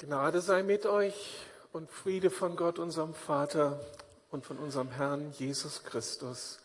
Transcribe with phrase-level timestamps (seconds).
[0.00, 1.40] Gnade sei mit euch
[1.72, 3.80] und Friede von Gott, unserem Vater
[4.30, 6.60] und von unserem Herrn Jesus Christus.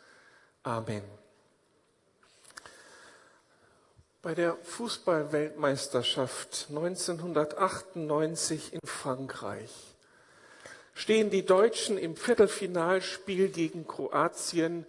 [0.61, 1.01] Amen.
[4.21, 9.95] Bei der Fußballweltmeisterschaft 1998 in Frankreich
[10.93, 14.85] stehen die Deutschen im Viertelfinalspiel gegen Kroatien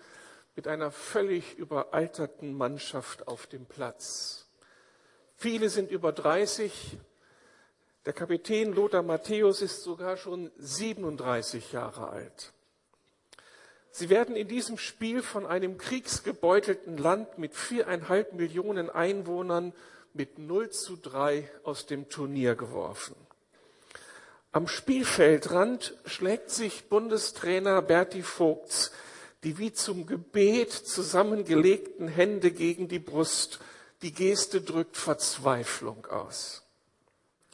[0.54, 4.44] mit einer völlig überalterten Mannschaft auf dem Platz.
[5.38, 6.98] Viele sind über 30,
[8.06, 12.52] der Kapitän Lothar Matthäus ist sogar schon 37 Jahre alt.
[13.90, 19.72] Sie werden in diesem Spiel von einem kriegsgebeutelten Land mit viereinhalb Millionen Einwohnern
[20.12, 23.14] mit 0 zu 3 aus dem Turnier geworfen.
[24.52, 28.92] Am Spielfeldrand schlägt sich Bundestrainer Berti Vogts
[29.44, 33.60] die wie zum Gebet zusammengelegten Hände gegen die Brust.
[34.02, 36.63] Die Geste drückt Verzweiflung aus.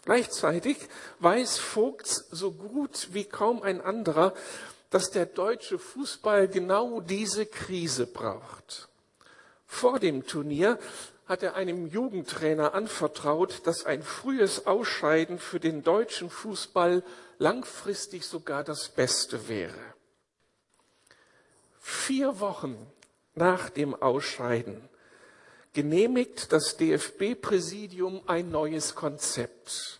[0.04, 0.76] Gleichzeitig
[1.18, 4.34] weiß Vogts so gut wie kaum ein anderer,
[4.90, 8.88] dass der deutsche Fußball genau diese Krise braucht.
[9.66, 10.78] Vor dem Turnier
[11.26, 17.04] hat er einem Jugendtrainer anvertraut, dass ein frühes Ausscheiden für den deutschen Fußball
[17.38, 19.78] langfristig sogar das Beste wäre.
[21.78, 22.76] Vier Wochen
[23.34, 24.88] nach dem Ausscheiden
[25.72, 29.99] genehmigt das DFB-Präsidium ein neues Konzept.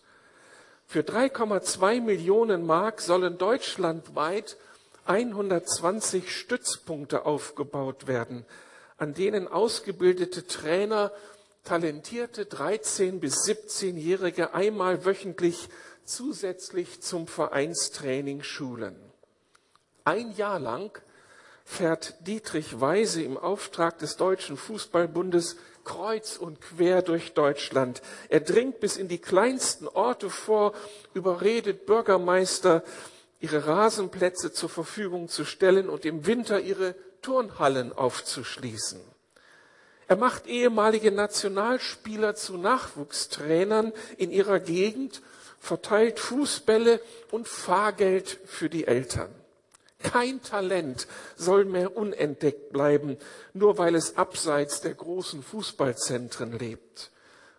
[0.91, 4.57] Für 3,2 Millionen Mark sollen deutschlandweit
[5.05, 8.45] 120 Stützpunkte aufgebaut werden,
[8.97, 11.13] an denen ausgebildete Trainer
[11.63, 15.69] talentierte 13 bis 17-Jährige einmal wöchentlich
[16.05, 18.97] zusätzlich zum Vereinstraining schulen.
[20.03, 20.91] Ein Jahr lang
[21.65, 28.03] fährt Dietrich Weise im Auftrag des Deutschen Fußballbundes kreuz und quer durch Deutschland.
[28.29, 30.73] Er dringt bis in die kleinsten Orte vor,
[31.15, 32.83] überredet Bürgermeister,
[33.41, 39.01] ihre Rasenplätze zur Verfügung zu stellen und im Winter ihre Turnhallen aufzuschließen.
[40.09, 45.23] Er macht ehemalige Nationalspieler zu Nachwuchstrainern in ihrer Gegend,
[45.61, 49.31] verteilt Fußbälle und Fahrgeld für die Eltern.
[50.03, 51.07] Kein Talent
[51.37, 53.17] soll mehr unentdeckt bleiben,
[53.53, 57.11] nur weil es abseits der großen Fußballzentren lebt.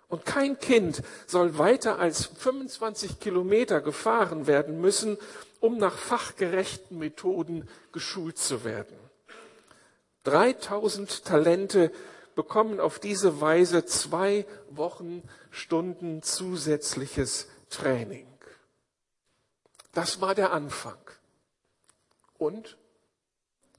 [0.08, 5.18] Und kein Kind soll weiter als 25 Kilometer gefahren werden müssen,
[5.62, 8.98] um nach fachgerechten Methoden geschult zu werden.
[10.24, 11.92] 3000 Talente
[12.36, 18.28] bekommen auf diese Weise zwei Wochen Stunden zusätzliches Training.
[19.94, 20.98] Das war der Anfang.
[22.42, 22.76] Und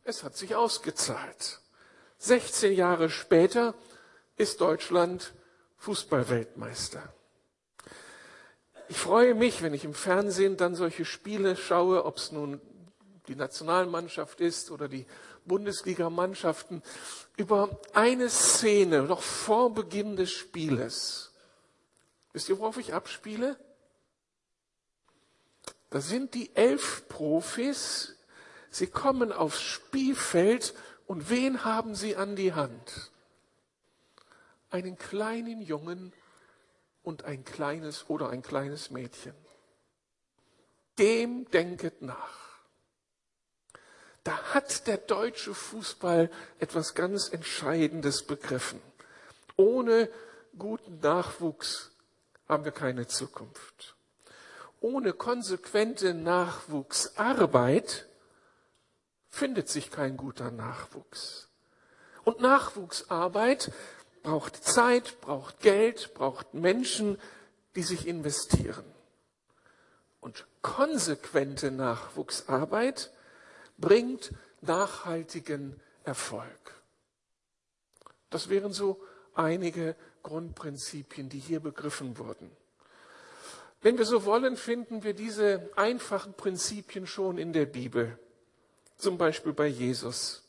[0.05, 1.59] es hat sich ausgezahlt.
[2.19, 3.75] 16 Jahre später
[4.37, 5.35] ist Deutschland
[5.79, 7.13] Fußballweltmeister.
[8.89, 12.61] Ich freue mich, wenn ich im Fernsehen dann solche Spiele schaue, ob es nun
[13.27, 15.07] die Nationalmannschaft ist oder die
[15.45, 16.85] Bundesligamannschaften,
[17.37, 21.33] über eine Szene noch vor Beginn des Spieles.
[22.33, 23.59] Wisst ihr, worauf ich abspiele?
[25.91, 28.15] Da sind die elf Profis
[28.73, 30.75] Sie kommen aufs Spielfeld
[31.07, 33.13] und wen haben sie an die Hand?
[34.71, 36.15] Einen kleinen Jungen
[37.03, 39.35] und ein kleines oder ein kleines Mädchen.
[40.99, 42.63] Dem denket nach.
[44.25, 48.81] Da hat der deutsche Fußball etwas ganz Entscheidendes begriffen.
[49.57, 50.09] Ohne
[50.57, 51.91] guten Nachwuchs
[52.49, 53.97] haben wir keine Zukunft.
[54.81, 58.07] Ohne konsequente Nachwuchsarbeit
[59.33, 61.49] findet sich kein guter Nachwuchs.
[62.23, 63.73] Und Nachwuchsarbeit
[64.23, 67.19] braucht Zeit, braucht Geld, braucht Menschen,
[67.75, 68.85] die sich investieren.
[70.21, 73.11] Und konsequente Nachwuchsarbeit
[73.79, 76.83] bringt nachhaltigen Erfolg.
[78.29, 79.03] Das wären so
[79.35, 82.51] einige Grundprinzipien, die hier begriffen wurden.
[83.81, 88.19] Wenn wir so wollen, finden wir diese einfachen Prinzipien schon in der Bibel.
[89.03, 90.43] Zum Beispiel bei Jesus.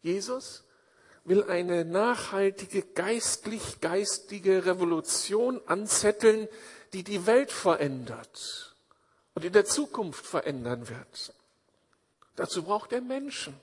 [0.00, 0.62] Jesus
[1.24, 6.46] will eine nachhaltige geistlich-geistige Revolution anzetteln,
[6.92, 8.72] die die Welt verändert
[9.34, 11.34] und in der Zukunft verändern wird.
[12.36, 13.54] Dazu braucht er Menschen.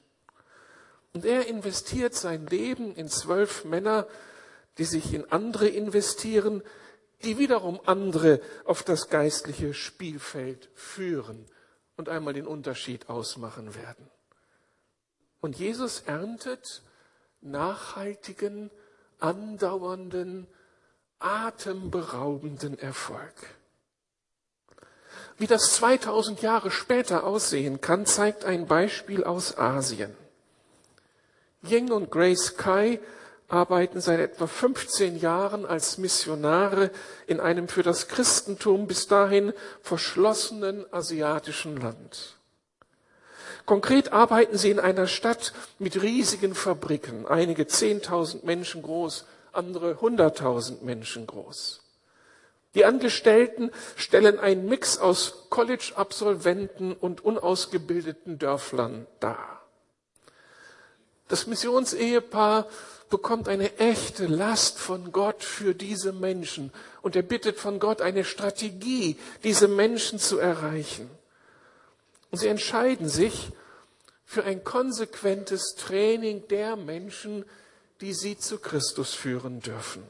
[1.13, 4.05] Und er investiert sein Leben in zwölf Männer,
[4.79, 6.61] die sich in andere investieren,
[7.23, 11.45] die wiederum andere auf das geistliche Spielfeld führen
[11.97, 14.09] und einmal den Unterschied ausmachen werden.
[15.41, 16.81] Und Jesus erntet
[17.41, 18.71] nachhaltigen,
[19.19, 20.47] andauernden,
[21.19, 23.33] atemberaubenden Erfolg.
[25.37, 30.15] Wie das 2000 Jahre später aussehen kann, zeigt ein Beispiel aus Asien.
[31.63, 32.99] Ying und Grace Kai
[33.53, 36.89] arbeiten seit etwa 15 Jahren als Missionare
[37.27, 42.35] in einem für das Christentum bis dahin verschlossenen asiatischen Land.
[43.65, 50.83] Konkret arbeiten sie in einer Stadt mit riesigen Fabriken, einige 10.000 Menschen groß, andere 100.000
[50.83, 51.81] Menschen groß.
[52.73, 59.61] Die Angestellten stellen einen Mix aus College-Absolventen und unausgebildeten Dörflern dar.
[61.27, 62.67] Das Missionsehepaar
[63.13, 66.73] bekommt eine echte Last von Gott für diese Menschen
[67.03, 71.11] und er bittet von Gott eine Strategie, diese Menschen zu erreichen.
[72.31, 73.51] Und sie entscheiden sich
[74.25, 77.45] für ein konsequentes Training der Menschen,
[78.01, 80.01] die sie zu Christus führen dürfen.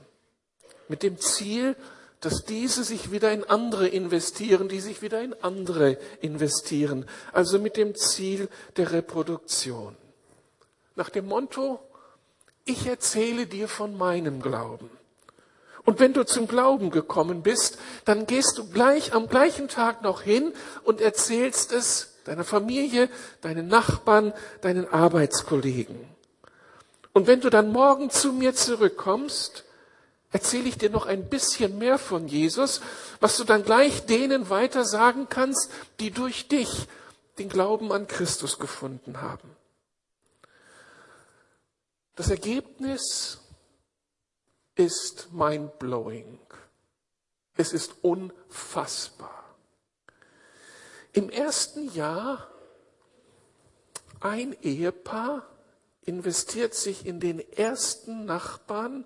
[0.88, 1.76] Mit dem Ziel,
[2.22, 7.06] dass diese sich wieder in andere investieren, die sich wieder in andere investieren.
[7.34, 8.48] Also mit dem Ziel
[8.78, 9.98] der Reproduktion.
[10.96, 11.82] Nach dem Motto,
[12.66, 14.90] ich erzähle dir von meinem Glauben.
[15.86, 20.22] Und wenn du zum Glauben gekommen bist, dann gehst du gleich am gleichen Tag noch
[20.22, 23.10] hin und erzählst es deiner Familie,
[23.42, 25.98] deinen Nachbarn, deinen Arbeitskollegen.
[27.12, 29.66] Und wenn du dann morgen zu mir zurückkommst,
[30.32, 32.82] erzähle ich dir noch ein bisschen mehr von Jesus,
[33.20, 35.70] was du dann gleich denen weiter sagen kannst,
[36.00, 36.88] die durch dich
[37.38, 39.53] den Glauben an Christus gefunden haben.
[42.16, 43.40] Das Ergebnis
[44.76, 46.40] ist mind-blowing.
[47.56, 49.56] Es ist unfassbar.
[51.12, 52.50] Im ersten Jahr
[54.20, 55.48] ein Ehepaar
[56.02, 59.06] investiert sich in den ersten Nachbarn,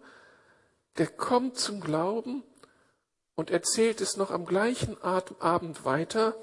[0.97, 2.43] der kommt zum Glauben
[3.35, 6.35] und erzählt es noch am gleichen Abend weiter.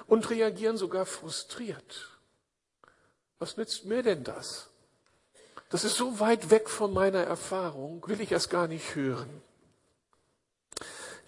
[0.08, 2.10] und reagieren sogar frustriert.
[3.38, 4.68] Was nützt mir denn das?
[5.70, 9.42] Das ist so weit weg von meiner Erfahrung, will ich erst gar nicht hören.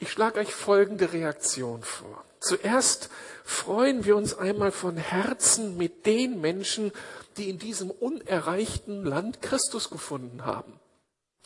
[0.03, 2.25] Ich schlage euch folgende Reaktion vor.
[2.41, 3.09] Zuerst
[3.45, 6.91] freuen wir uns einmal von Herzen mit den Menschen,
[7.37, 10.77] die in diesem unerreichten Land Christus gefunden haben.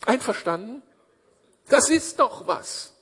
[0.06, 0.82] Einverstanden?
[1.68, 2.94] Das ist doch was.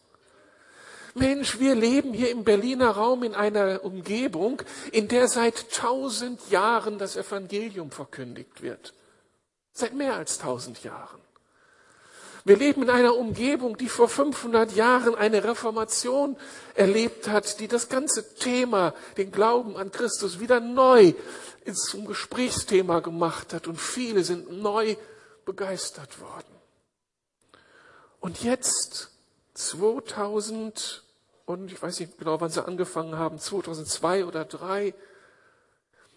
[1.15, 4.61] Mensch, wir leben hier im Berliner Raum in einer Umgebung,
[4.93, 8.93] in der seit tausend Jahren das Evangelium verkündigt wird.
[9.73, 11.26] Seit mehr als tausend Jahren.
[12.47, 16.37] Wir leben in einer Umgebung, die vor 500 Jahren eine Reformation
[16.77, 21.15] erlebt hat, die das ganze Thema, den Glauben an Christus wieder neu
[21.91, 24.95] zum Gesprächsthema gemacht hat und viele sind neu
[25.45, 26.47] begeistert worden.
[28.21, 29.11] Und jetzt
[29.55, 31.03] 2000
[31.47, 34.95] und ich weiß nicht genau, wann sie angefangen haben, 2002 oder 2003,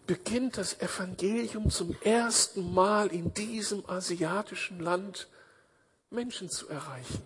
[0.05, 5.27] beginnt das Evangelium zum ersten Mal in diesem asiatischen Land
[6.09, 7.21] Menschen zu erreichen.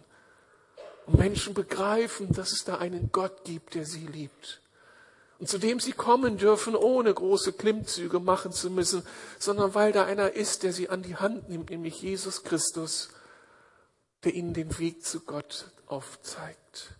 [1.05, 4.61] Und Menschen begreifen, dass es da einen Gott gibt, der sie liebt.
[5.39, 9.05] Und zu dem sie kommen dürfen, ohne große Klimmzüge machen zu müssen,
[9.39, 13.09] sondern weil da einer ist, der sie an die Hand nimmt, nämlich Jesus Christus,
[14.23, 16.95] der ihnen den Weg zu Gott aufzeigt.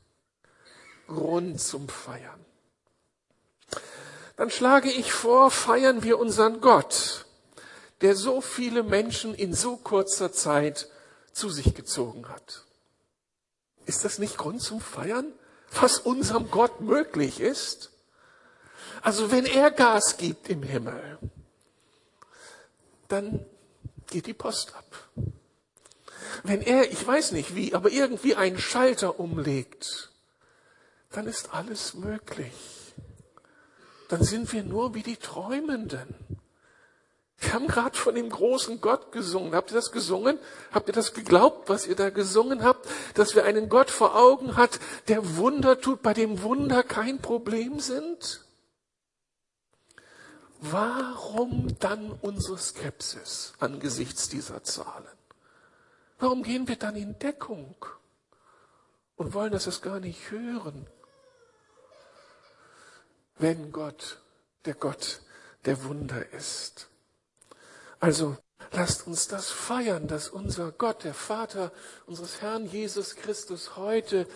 [1.08, 2.44] Grund zum Feiern.
[4.36, 7.26] Dann schlage ich vor, feiern wir unseren Gott,
[8.02, 10.90] der so viele Menschen in so kurzer Zeit
[11.34, 12.64] zu sich gezogen hat.
[13.86, 15.34] Ist das nicht Grund zum Feiern,
[15.72, 17.92] was unserem Gott möglich ist?
[19.02, 21.18] Also wenn er Gas gibt im Himmel,
[23.10, 23.46] dann
[24.08, 25.10] geht die Post ab.
[26.44, 30.12] Wenn er, ich weiß nicht wie, aber irgendwie einen Schalter umlegt,
[31.12, 32.54] dann ist alles möglich.
[34.10, 36.33] Dann sind wir nur wie die Träumenden.
[37.44, 39.54] Wir haben gerade von dem großen Gott gesungen.
[39.54, 40.40] Habt ihr das gesungen?
[40.72, 42.88] Habt ihr das geglaubt, was ihr da gesungen habt?
[43.14, 47.80] Dass wir einen Gott vor Augen hat, der Wunder tut, bei dem Wunder kein Problem
[47.80, 48.46] sind?
[50.60, 55.06] Warum dann unsere Skepsis angesichts dieser Zahlen?
[56.20, 57.76] Warum gehen wir dann in Deckung
[59.18, 60.88] und wollen das gar nicht hören?
[63.38, 64.20] wenn Gott
[64.66, 65.22] der Gott
[65.66, 66.90] der Wunder ist.
[68.04, 68.36] Also
[68.74, 71.72] lasst uns das feiern, dass unser Gott, der Vater
[72.06, 74.28] unseres Herrn Jesus Christus heute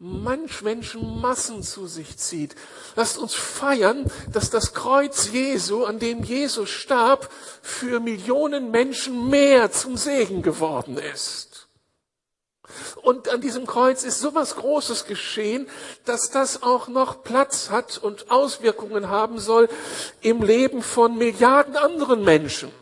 [0.00, 2.56] manch Menschen Massen zu sich zieht.
[2.96, 7.30] Lasst uns feiern, dass das Kreuz Jesu, an dem Jesus starb,
[7.62, 11.68] für Millionen Menschen mehr zum Segen geworden ist.
[13.02, 15.68] Und an diesem Kreuz ist so was Großes geschehen,
[16.06, 19.68] dass das auch noch Platz hat und Auswirkungen haben soll
[20.22, 22.72] im Leben von Milliarden anderen Menschen.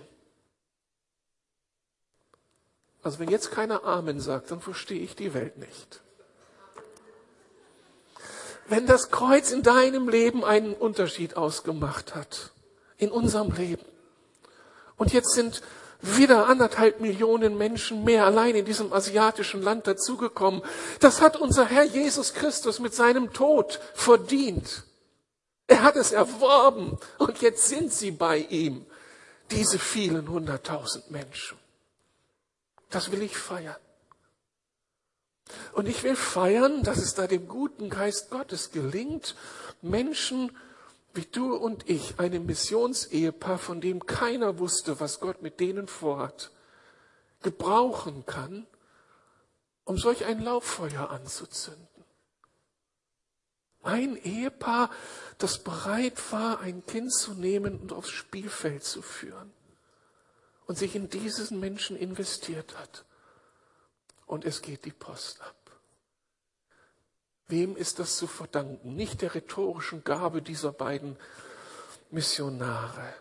[3.05, 6.01] Also wenn jetzt keiner Amen sagt, dann verstehe ich die Welt nicht.
[8.67, 12.51] Wenn das Kreuz in deinem Leben einen Unterschied ausgemacht hat,
[12.97, 13.85] in unserem Leben,
[14.97, 15.61] und jetzt sind
[16.01, 20.63] wieder anderthalb Millionen Menschen mehr allein in diesem asiatischen Land dazugekommen.
[21.01, 24.85] Das hat unser Herr Jesus Christus mit seinem Tod verdient.
[25.67, 28.85] Er hat es erworben und jetzt sind sie bei ihm,
[29.51, 31.59] diese vielen hunderttausend Menschen.
[32.95, 33.75] Das will ich feiern.
[35.73, 39.35] Und ich will feiern, dass es da dem guten Geist Gottes gelingt,
[39.83, 40.57] Menschen
[41.13, 46.53] wie du und ich, einem Missionsehepaar, von dem keiner wusste, was Gott mit denen vorhat,
[47.43, 48.65] gebrauchen kann,
[49.83, 51.89] um solch ein Lauffeuer anzuzünden.
[53.83, 54.89] Ein Ehepaar,
[55.39, 59.53] das bereit war, ein Kind zu nehmen und aufs Spielfeld zu führen
[60.67, 63.05] und sich in diesen Menschen investiert hat.
[64.27, 65.55] Und es geht die Post ab.
[67.47, 68.97] Wem ist das zu verdanken?
[68.97, 71.19] Nicht der rhetorischen Gabe dieser beiden
[72.11, 73.15] Missionare.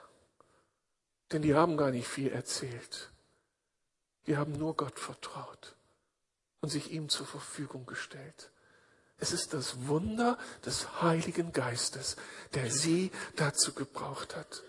[1.31, 3.11] Denn die haben gar nicht viel erzählt.
[4.27, 5.75] Die haben nur Gott vertraut
[6.61, 8.51] und sich ihm zur Verfügung gestellt.
[9.17, 12.15] Es ist das Wunder des Heiligen Geistes,
[12.53, 14.63] der sie dazu gebraucht hat.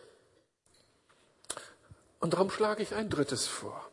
[2.24, 3.86] Und darum schlage ich ein drittes vor.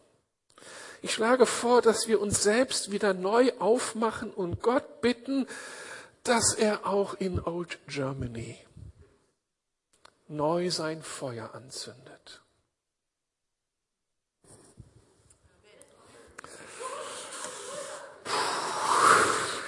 [1.01, 5.47] Ich schlage vor, dass wir uns selbst wieder neu aufmachen und Gott bitten,
[6.23, 8.57] dass er auch in Old Germany
[10.29, 12.41] neu sein Feuer anzündet.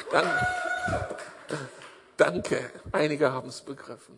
[0.09, 0.47] Dann,
[2.15, 4.17] danke, einige haben es begriffen.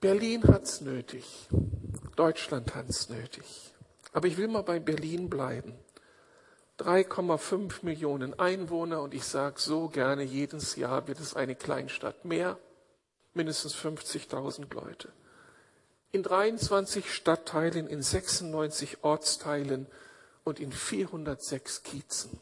[0.00, 1.48] Berlin hat es nötig.
[2.14, 3.74] Deutschland hat es nötig.
[4.12, 5.74] Aber ich will mal bei Berlin bleiben.
[6.78, 12.56] 3,5 Millionen Einwohner und ich sage so gerne, jedes Jahr wird es eine Kleinstadt mehr,
[13.34, 15.12] mindestens 50.000 Leute.
[16.12, 19.88] In 23 Stadtteilen, in 96 Ortsteilen
[20.44, 22.38] und in 406 Kiezen.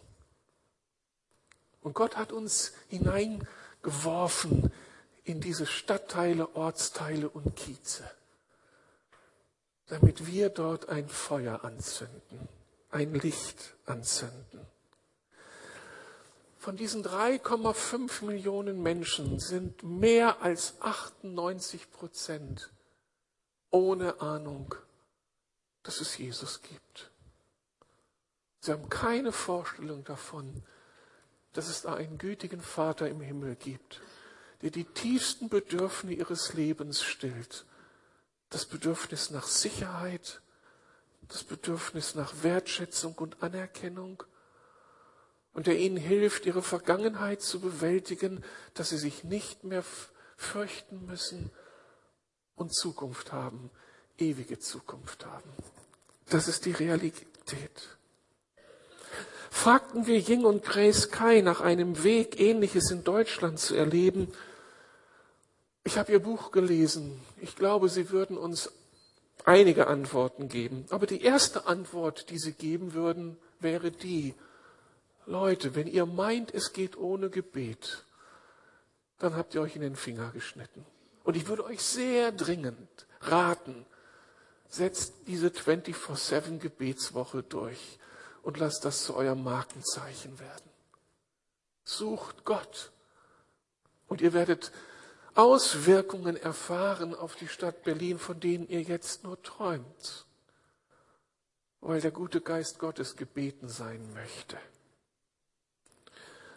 [1.81, 4.71] Und Gott hat uns hineingeworfen
[5.27, 8.09] in diese Stadtteile, Ortsteile und Kieze,
[9.87, 12.49] damit wir dort ein Feuer anzünden,
[12.91, 14.61] ein Licht anzünden.
[16.59, 22.71] Von diesen 3,5 Millionen Menschen sind mehr als 98 Prozent
[23.71, 24.77] ohne Ahnung,
[25.83, 27.11] dass es Jesus gibt.
[28.61, 30.63] Sie haben keine Vorstellung davon,
[31.53, 34.01] dass es da einen gütigen Vater im Himmel gibt,
[34.67, 37.67] der die tiefsten Bedürfnisse ihres Lebens stillt.
[38.51, 40.41] Das Bedürfnis nach Sicherheit,
[41.29, 44.25] das Bedürfnis nach Wertschätzung und Anerkennung
[45.53, 48.43] und der ihnen hilft, ihre Vergangenheit zu bewältigen,
[48.75, 49.85] dass sie sich nicht mehr
[50.37, 51.53] fürchten müssen
[52.57, 53.71] und Zukunft haben,
[54.19, 55.51] ewige Zukunft haben.
[56.29, 57.97] Das ist die Realität.
[59.49, 64.33] Fragten wir Ying und Grace Kai nach einem Weg, Ähnliches in Deutschland zu erleben.
[65.87, 67.23] Ich habe ihr Buch gelesen.
[67.41, 68.73] Ich glaube, sie würden uns
[69.45, 70.85] einige Antworten geben.
[70.91, 74.35] Aber die erste Antwort, die sie geben würden, wäre die,
[75.27, 78.05] Leute, wenn ihr meint, es geht ohne Gebet,
[79.21, 80.85] dann habt ihr euch in den Finger geschnitten.
[81.23, 83.87] Und ich würde euch sehr dringend raten,
[84.69, 88.01] setzt diese 24-7 Gebetswoche durch
[88.43, 90.69] und lasst das zu eurem Markenzeichen werden.
[91.85, 92.91] Sucht Gott
[94.09, 94.73] und ihr werdet
[95.37, 100.27] Auswirkungen erfahren auf die Stadt Berlin, von denen ihr jetzt nur träumt,
[101.81, 104.57] weil der gute Geist Gottes gebeten sein möchte.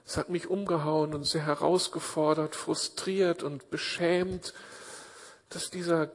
[0.05, 4.55] Es hat mich umgehauen und sehr herausgefordert, frustriert und beschämt,
[5.49, 6.11] dass dieser,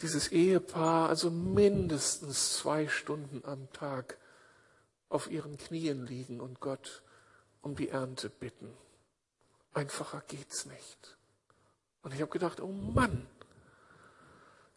[0.00, 4.18] dieses Ehepaar also mindestens zwei Stunden am Tag
[5.08, 7.02] auf ihren Knien liegen und Gott
[7.62, 8.72] um die Ernte bitten.
[9.72, 11.17] Einfacher geht's nicht.
[12.08, 13.26] Und ich habe gedacht, oh Mann,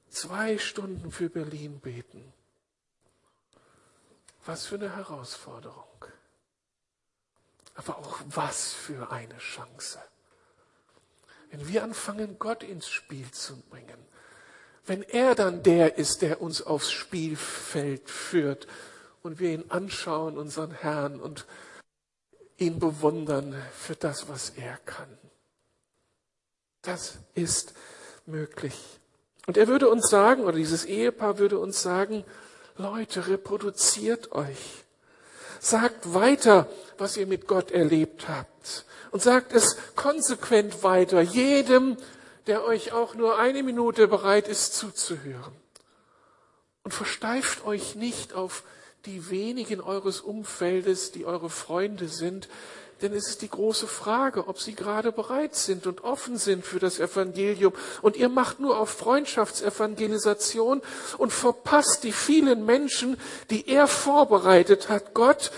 [0.09, 2.33] zwei Stunden für Berlin beten.
[4.45, 6.05] Was für eine Herausforderung.
[7.75, 9.99] Aber auch was für eine Chance.
[11.51, 14.05] Wenn wir anfangen, Gott ins Spiel zu bringen,
[14.85, 18.67] wenn er dann der ist, der uns aufs Spielfeld führt
[19.23, 21.45] und wir ihn anschauen, unseren Herrn, und
[22.57, 25.17] ihn bewundern für das, was er kann.
[26.81, 27.73] Das ist
[28.25, 28.75] möglich.
[29.47, 32.23] Und er würde uns sagen, oder dieses Ehepaar würde uns sagen,
[32.77, 34.83] Leute, reproduziert euch.
[35.59, 36.67] Sagt weiter,
[36.97, 38.85] was ihr mit Gott erlebt habt.
[39.11, 41.97] Und sagt es konsequent weiter, jedem,
[42.47, 45.53] der euch auch nur eine Minute bereit ist zuzuhören.
[46.83, 48.63] Und versteift euch nicht auf
[49.05, 52.47] die wenigen eures Umfeldes, die eure Freunde sind,
[53.01, 56.79] denn es ist die große Frage, ob sie gerade bereit sind und offen sind für
[56.79, 57.73] das Evangelium.
[58.01, 60.81] Und ihr macht nur auf Freundschaftsevangelisation
[61.17, 63.17] und verpasst die vielen Menschen,
[63.49, 65.13] die er vorbereitet hat.
[65.13, 65.51] Gott,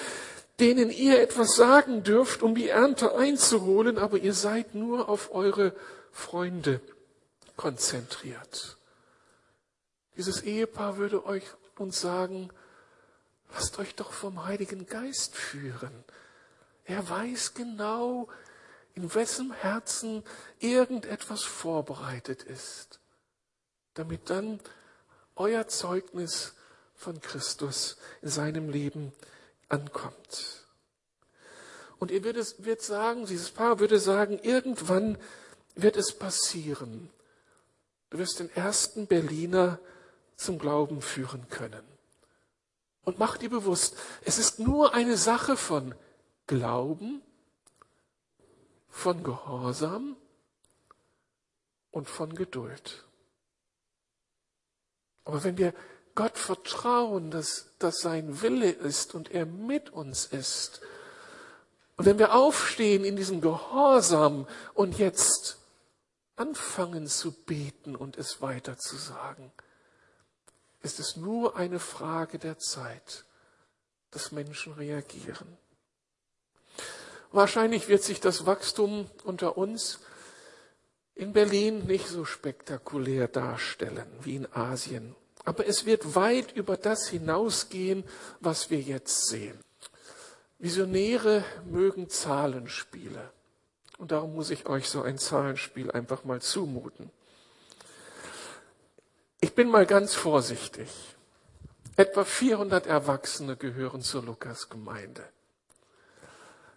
[0.59, 5.73] denen ihr etwas sagen dürft, um die Ernte einzuholen, aber ihr seid nur auf eure
[6.11, 6.79] Freunde
[7.57, 8.77] konzentriert.
[10.15, 11.43] Dieses Ehepaar würde euch
[11.77, 12.49] uns sagen,
[13.53, 16.03] lasst euch doch vom Heiligen Geist führen.
[16.85, 18.27] Er weiß genau,
[18.95, 20.23] in wessen Herzen
[20.59, 22.99] irgendetwas vorbereitet ist,
[23.93, 24.59] damit dann
[25.35, 26.53] euer Zeugnis
[26.95, 29.13] von Christus in seinem Leben
[29.69, 30.63] ankommt.
[31.99, 35.17] Und ihr werdet, wird sagen, dieses Paar würde sagen, irgendwann
[35.75, 37.09] wird es passieren.
[38.09, 39.79] Du wirst den ersten Berliner
[40.35, 41.83] zum Glauben führen können.
[43.05, 45.95] Und mach dir bewusst, es ist nur eine Sache von
[46.47, 47.21] Glauben,
[48.89, 50.15] von Gehorsam
[51.91, 53.05] und von Geduld.
[55.25, 55.73] Aber wenn wir
[56.15, 60.81] Gott vertrauen, dass das sein Wille ist und er mit uns ist,
[61.95, 65.59] und wenn wir aufstehen in diesem Gehorsam und jetzt
[66.35, 69.51] anfangen zu beten und es weiter zu sagen,
[70.81, 73.25] ist es nur eine Frage der Zeit,
[74.11, 75.57] dass Menschen reagieren.
[77.33, 79.99] Wahrscheinlich wird sich das Wachstum unter uns
[81.15, 85.15] in Berlin nicht so spektakulär darstellen wie in Asien.
[85.43, 88.03] Aber es wird weit über das hinausgehen,
[88.39, 89.59] was wir jetzt sehen.
[90.59, 93.31] Visionäre mögen Zahlenspiele.
[93.97, 97.09] Und darum muss ich euch so ein Zahlenspiel einfach mal zumuten.
[99.41, 100.87] Ich bin mal ganz vorsichtig.
[101.95, 105.32] Etwa 400 Erwachsene gehören zur Lukas-Gemeinde.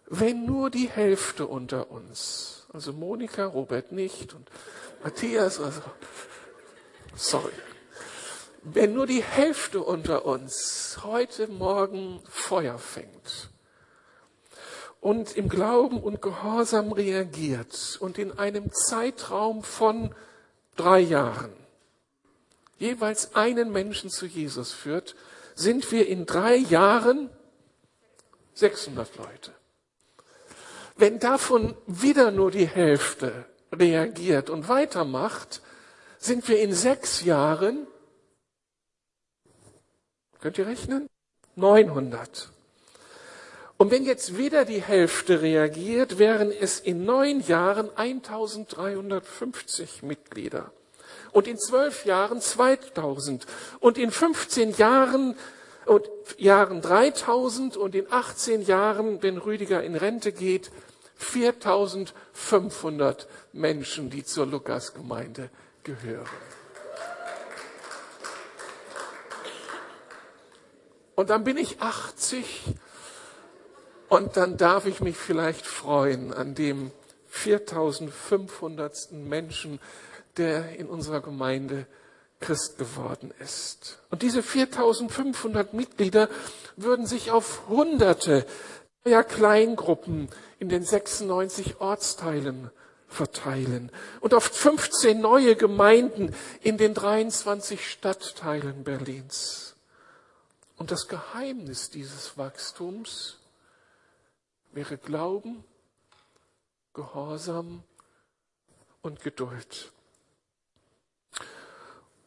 [0.09, 4.49] Wenn nur die Hälfte unter uns, also Monika, Robert nicht und
[5.03, 5.81] Matthias, also,
[7.13, 7.51] sorry,
[8.63, 13.49] wenn nur die Hälfte unter uns heute Morgen Feuer fängt
[15.01, 20.15] und im Glauben und Gehorsam reagiert und in einem Zeitraum von
[20.77, 21.53] drei Jahren
[22.77, 25.15] jeweils einen Menschen zu Jesus führt,
[25.53, 27.29] sind wir in drei Jahren
[28.53, 29.56] 600 Leute.
[30.97, 35.61] Wenn davon wieder nur die Hälfte reagiert und weitermacht,
[36.17, 37.85] sind wir in sechs Jahren,
[40.41, 41.07] könnt ihr rechnen?
[41.55, 42.49] 900.
[43.77, 50.71] Und wenn jetzt wieder die Hälfte reagiert, wären es in neun Jahren 1350 Mitglieder
[51.31, 53.45] und in zwölf Jahren 2000
[53.79, 55.35] und in 15 Jahren
[55.85, 60.71] und Jahren 3000 und in 18 Jahren, wenn Rüdiger in Rente geht,
[61.17, 65.49] 4500 Menschen, die zur Lukasgemeinde
[65.83, 66.29] gehören.
[71.15, 72.63] Und dann bin ich 80
[74.07, 76.91] und dann darf ich mich vielleicht freuen an dem
[77.27, 79.11] 4500.
[79.11, 79.79] Menschen,
[80.37, 81.85] der in unserer Gemeinde
[82.39, 83.99] Christ geworden ist.
[84.11, 86.29] Und diese 4500 Mitglieder
[86.75, 88.45] würden sich auf Hunderte
[89.05, 90.29] ja, Kleingruppen
[90.59, 92.71] in den 96 Ortsteilen
[93.07, 99.75] verteilen und auf 15 neue Gemeinden in den 23 Stadtteilen Berlins.
[100.75, 103.37] Und das Geheimnis dieses Wachstums
[104.71, 105.63] wäre Glauben,
[106.93, 107.83] Gehorsam
[109.01, 109.91] und Geduld.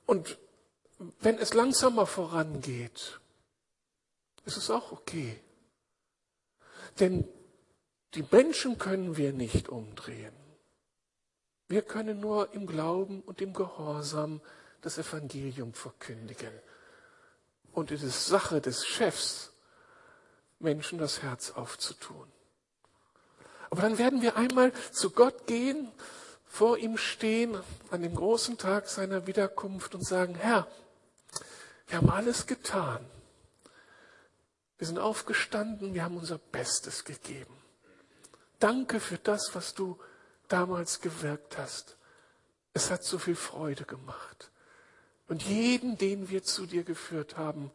[0.07, 0.39] Und
[1.21, 3.21] wenn es langsamer vorangeht,
[4.45, 5.39] ist es auch okay.
[7.01, 7.27] Denn
[8.15, 10.35] die Menschen können wir nicht umdrehen.
[11.69, 14.41] Wir können nur im Glauben und im Gehorsam
[14.81, 16.53] das Evangelium verkündigen.
[17.73, 19.53] Und es ist Sache des Chefs,
[20.59, 22.27] Menschen das Herz aufzutun.
[23.71, 25.91] Aber dann werden wir einmal zu Gott gehen
[26.51, 27.57] vor ihm stehen
[27.93, 30.67] an dem großen Tag seiner Wiederkunft und sagen, Herr,
[31.87, 33.07] wir haben alles getan.
[34.81, 37.55] Wir sind aufgestanden, wir haben unser Bestes gegeben.
[38.61, 40.01] Danke für das, was du
[40.49, 41.99] damals gewirkt hast.
[42.73, 44.51] Es hat so viel Freude gemacht.
[45.29, 47.71] Und jeden, den wir zu dir geführt haben,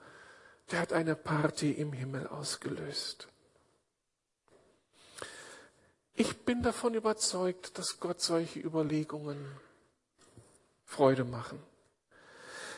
[0.72, 3.28] der hat eine Party im Himmel ausgelöst.
[6.16, 9.46] Ich bin davon überzeugt, dass Gott solche Überlegungen
[10.86, 11.62] Freude machen.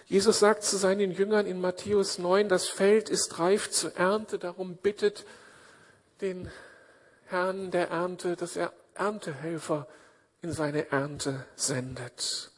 [0.10, 4.78] Jesus sagt zu seinen Jüngern in Matthäus 9, das Feld ist reif zur Ernte, darum
[4.78, 5.26] bittet
[6.22, 6.50] den
[7.26, 9.86] Herrn der Ernte, dass er Erntehelfer
[10.42, 12.52] in seine Ernte sendet.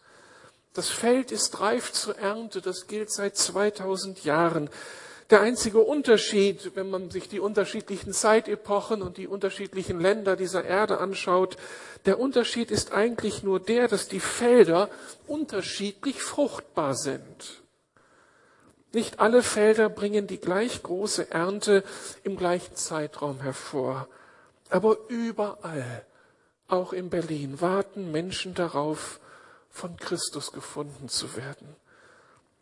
[0.74, 4.70] Das Feld ist reif zur Ernte, das gilt seit 2000 Jahren.
[5.30, 10.98] Der einzige Unterschied, wenn man sich die unterschiedlichen Zeitepochen und die unterschiedlichen Länder dieser Erde
[10.98, 11.56] anschaut,
[12.06, 14.90] der Unterschied ist eigentlich nur der, dass die Felder
[15.28, 17.62] unterschiedlich fruchtbar sind.
[18.92, 21.84] Nicht alle Felder bringen die gleich große Ernte
[22.24, 24.08] im gleichen Zeitraum hervor.
[24.72, 26.06] Aber überall,
[26.68, 29.20] auch in Berlin, warten Menschen darauf,
[29.70, 31.76] von Christus gefunden zu werden.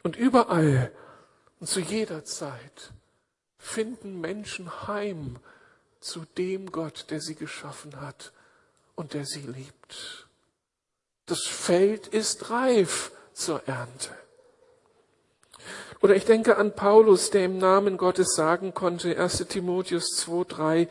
[0.04, 0.92] Und überall
[1.60, 2.92] und zu jeder Zeit
[3.58, 5.38] finden Menschen heim
[6.00, 8.32] zu dem Gott, der sie geschaffen hat
[8.96, 10.28] und der sie liebt.
[11.26, 14.16] Das Feld ist reif zur Ernte.
[16.02, 20.88] Oder ich denke an Paulus, der im Namen Gottes sagen konnte, 1 Timotheus 2.3,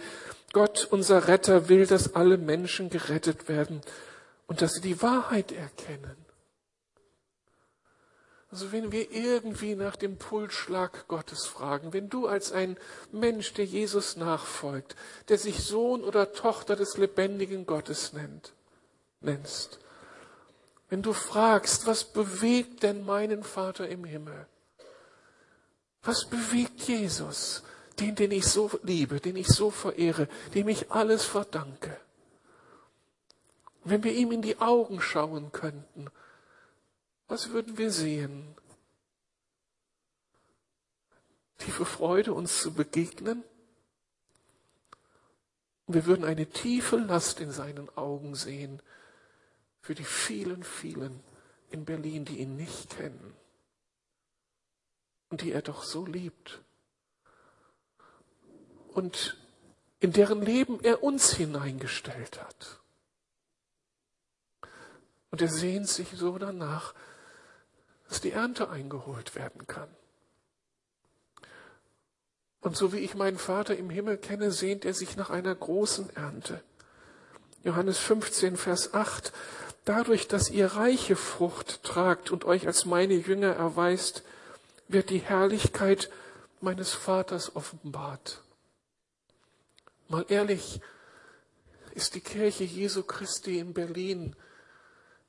[0.52, 3.80] Gott, unser Retter, will, dass alle Menschen gerettet werden
[4.46, 6.25] und dass sie die Wahrheit erkennen.
[8.50, 12.76] Also wenn wir irgendwie nach dem Pulsschlag Gottes fragen, wenn du als ein
[13.10, 14.94] Mensch, der Jesus nachfolgt,
[15.28, 18.52] der sich Sohn oder Tochter des lebendigen Gottes nennt,
[19.20, 19.80] nennst,
[20.88, 24.46] wenn du fragst, was bewegt denn meinen Vater im Himmel?
[26.04, 27.64] Was bewegt Jesus,
[27.98, 31.96] den, den ich so liebe, den ich so verehre, dem ich alles verdanke?
[33.82, 36.10] Wenn wir ihm in die Augen schauen könnten
[37.28, 38.54] was würden wir sehen?
[41.58, 43.42] Tiefe Freude, uns zu begegnen.
[45.86, 48.82] Und wir würden eine tiefe Last in seinen Augen sehen
[49.80, 51.20] für die vielen, vielen
[51.70, 53.36] in Berlin, die ihn nicht kennen.
[55.28, 56.62] und die er doch so liebt
[58.92, 59.36] und
[60.00, 62.80] in deren Leben er uns hineingestellt hat.
[65.30, 66.94] Und er sehnt sich so danach,
[68.08, 69.88] dass die Ernte eingeholt werden kann.
[72.60, 76.10] Und so wie ich meinen Vater im Himmel kenne, sehnt er sich nach einer großen
[76.16, 76.62] Ernte.
[77.62, 79.32] Johannes 15, Vers 8.
[79.84, 84.24] Dadurch, dass ihr reiche Frucht tragt und euch als meine Jünger erweist,
[84.88, 86.10] wird die Herrlichkeit
[86.60, 88.42] meines Vaters offenbart.
[90.08, 90.80] Mal ehrlich,
[91.94, 94.36] ist die Kirche Jesu Christi in Berlin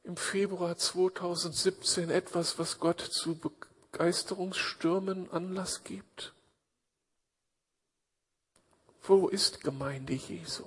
[0.08, 3.38] im Februar 2017 etwas, was Gott zu
[3.92, 6.34] Begeisterungsstürmen Anlass gibt?
[9.04, 10.64] Wo ist Gemeinde Jesu,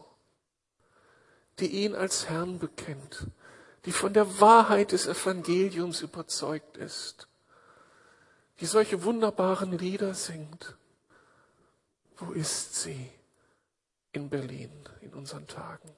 [1.59, 3.29] die ihn als Herrn bekennt,
[3.87, 7.27] die von der Wahrheit des Evangeliums überzeugt ist,
[8.61, 10.77] die solche wunderbaren Lieder singt?
[12.19, 13.11] Wo ist sie
[14.13, 15.97] in Berlin in unseren Tagen?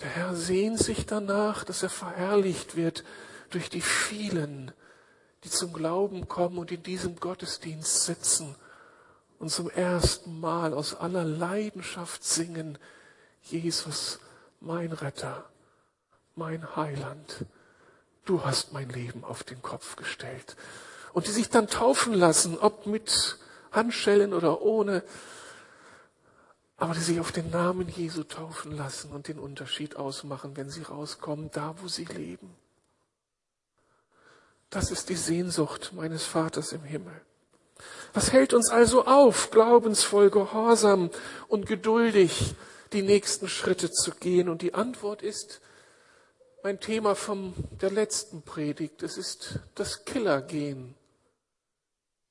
[0.00, 3.04] Der Herr sehnt sich danach, dass er verherrlicht wird
[3.50, 4.72] durch die vielen,
[5.44, 8.54] die zum Glauben kommen und in diesem Gottesdienst sitzen
[9.38, 12.78] und zum ersten Mal aus aller Leidenschaft singen,
[13.42, 14.20] Jesus,
[14.60, 15.44] mein Retter,
[16.36, 17.44] mein Heiland,
[18.24, 20.56] du hast mein Leben auf den Kopf gestellt.
[21.12, 23.38] Und die sich dann taufen lassen, ob mit
[23.72, 25.02] Handschellen oder ohne,
[26.82, 30.82] aber die sich auf den Namen Jesu taufen lassen und den Unterschied ausmachen, wenn sie
[30.82, 32.56] rauskommen, da wo sie leben.
[34.68, 37.14] Das ist die Sehnsucht meines Vaters im Himmel.
[38.14, 41.10] Was hält uns also auf, glaubensvoll, gehorsam
[41.46, 42.56] und geduldig
[42.92, 44.48] die nächsten Schritte zu gehen?
[44.48, 45.60] Und die Antwort ist
[46.64, 49.04] mein Thema von der letzten Predigt.
[49.04, 50.96] Es ist das Killergehen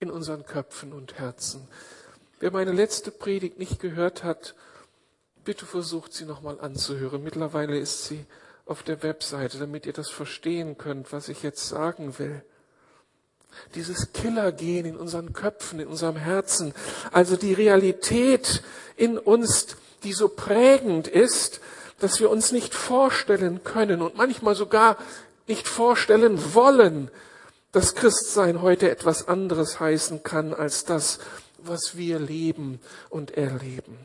[0.01, 1.69] in unseren Köpfen und Herzen.
[2.41, 4.55] Wer meine letzte Predigt nicht gehört hat,
[5.45, 7.21] bitte versucht sie nochmal anzuhören.
[7.21, 8.25] Mittlerweile ist sie
[8.65, 12.41] auf der Webseite, damit ihr das verstehen könnt, was ich jetzt sagen will.
[13.75, 16.73] Dieses Killergehen in unseren Köpfen, in unserem Herzen,
[17.11, 18.63] also die Realität
[18.97, 19.67] in uns,
[20.01, 21.61] die so prägend ist,
[21.99, 24.97] dass wir uns nicht vorstellen können und manchmal sogar
[25.45, 27.11] nicht vorstellen wollen,
[27.71, 31.19] dass Christsein heute etwas anderes heißen kann als das,
[31.63, 33.97] was wir leben und erleben.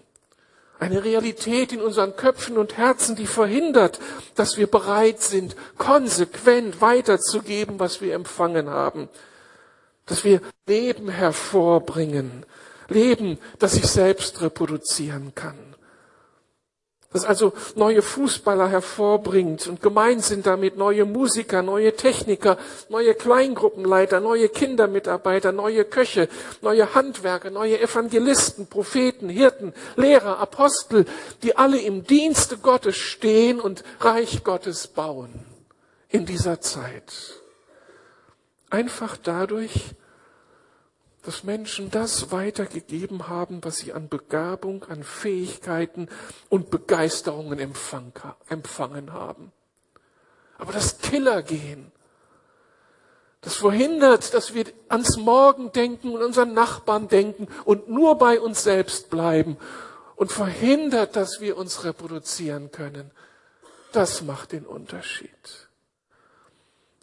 [0.79, 3.99] Eine Realität in unseren Köpfen und Herzen, die verhindert,
[4.35, 9.09] dass wir bereit sind, konsequent weiterzugeben, was wir empfangen haben.
[10.05, 12.45] Dass wir Leben hervorbringen.
[12.89, 15.66] Leben, das sich selbst reproduzieren kann
[17.17, 22.59] das also neue Fußballer hervorbringt und gemeint sind damit neue Musiker, neue Techniker,
[22.91, 26.29] neue Kleingruppenleiter, neue Kindermitarbeiter, neue Köche,
[26.61, 31.07] neue Handwerker, neue Evangelisten, Propheten, Hirten, Lehrer, Apostel,
[31.43, 35.33] die alle im Dienste Gottes stehen und Reich Gottes bauen
[36.11, 37.41] in dieser Zeit.
[38.69, 39.73] Einfach dadurch,
[41.27, 46.09] dass Menschen das weitergegeben haben, was sie an Begabung, an Fähigkeiten
[46.49, 49.51] und Begeisterungen empfangen haben.
[50.57, 51.91] Aber das Killergehen,
[53.41, 58.63] das verhindert, dass wir ans Morgen denken und unseren Nachbarn denken und nur bei uns
[58.63, 59.57] selbst bleiben
[60.15, 63.11] und verhindert, dass wir uns reproduzieren können.
[63.91, 65.69] Das macht den Unterschied.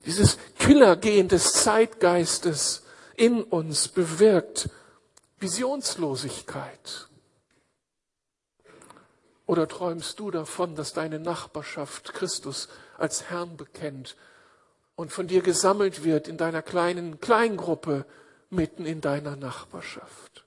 [0.06, 2.83] Dieses Killergehen des Zeitgeistes,
[3.16, 4.70] in uns bewirkt
[5.40, 7.08] Visionslosigkeit.
[9.46, 14.16] Oder träumst du davon, dass deine Nachbarschaft Christus als Herrn bekennt
[14.96, 18.06] und von dir gesammelt wird in deiner kleinen Kleingruppe
[18.50, 20.46] mitten in deiner Nachbarschaft?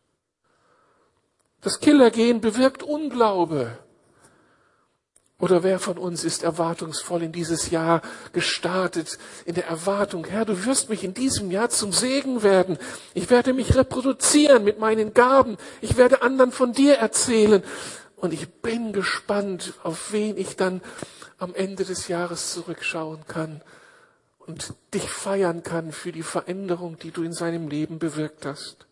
[1.61, 3.79] Das Killergehen bewirkt Unglaube.
[5.38, 8.01] Oder wer von uns ist erwartungsvoll in dieses Jahr
[8.33, 12.79] gestartet, in der Erwartung, Herr, du wirst mich in diesem Jahr zum Segen werden.
[13.12, 15.59] Ich werde mich reproduzieren mit meinen Gaben.
[15.83, 17.62] Ich werde anderen von dir erzählen.
[18.16, 20.81] Und ich bin gespannt, auf wen ich dann
[21.37, 23.61] am Ende des Jahres zurückschauen kann
[24.38, 28.87] und dich feiern kann für die Veränderung, die du in seinem Leben bewirkt hast.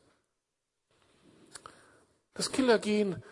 [2.35, 3.23] Das Killergehen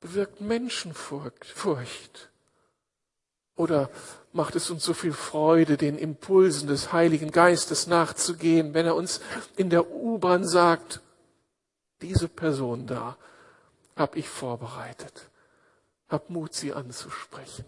[0.00, 2.29] bewirkt Menschenfurcht.
[3.60, 3.90] Oder
[4.32, 9.20] macht es uns so viel Freude, den Impulsen des Heiligen Geistes nachzugehen, wenn er uns
[9.54, 11.00] in der U-Bahn sagt,
[12.00, 13.18] diese Person da
[13.96, 15.12] habe ich vorbereitet.
[16.08, 17.66] Hab Mut, sie anzusprechen.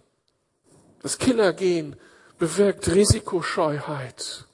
[1.03, 1.97] Das Killergehen
[2.39, 4.47] bewirkt Risikoscheuheit.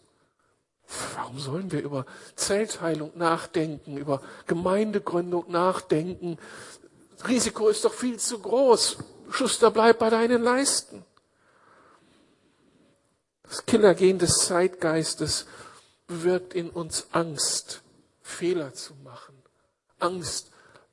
[1.14, 6.36] Warum sollen wir über Zeltheilung nachdenken, über Gemeindegründung nachdenken?
[7.28, 8.96] Risiko ist doch viel zu groß.
[9.30, 11.04] Schuster, bleib bei deinen Leisten.
[13.48, 15.46] Das Killergehen des Zeitgeistes
[16.06, 17.82] bewirkt in uns Angst,
[18.22, 19.34] Fehler zu machen.
[19.98, 20.50] Angst,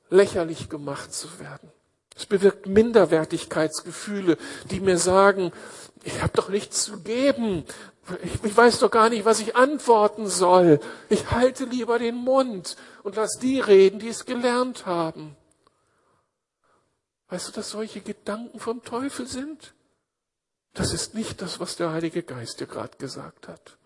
[0.08, 1.70] lächerlich gemacht zu werden.
[2.16, 4.38] Es bewirkt Minderwertigkeitsgefühle,
[4.70, 5.52] die mir sagen,
[6.02, 7.64] ich habe doch nichts zu geben.
[8.22, 10.80] Ich, ich, weiß doch gar nicht, was ich antworten soll.
[11.08, 15.36] Ich halte lieber den Mund und lass die reden, die es gelernt haben.
[17.28, 19.74] Weißt du, dass solche Gedanken vom Teufel sind?
[20.76, 23.78] Das ist nicht das, was der Heilige Geist dir gerade gesagt hat.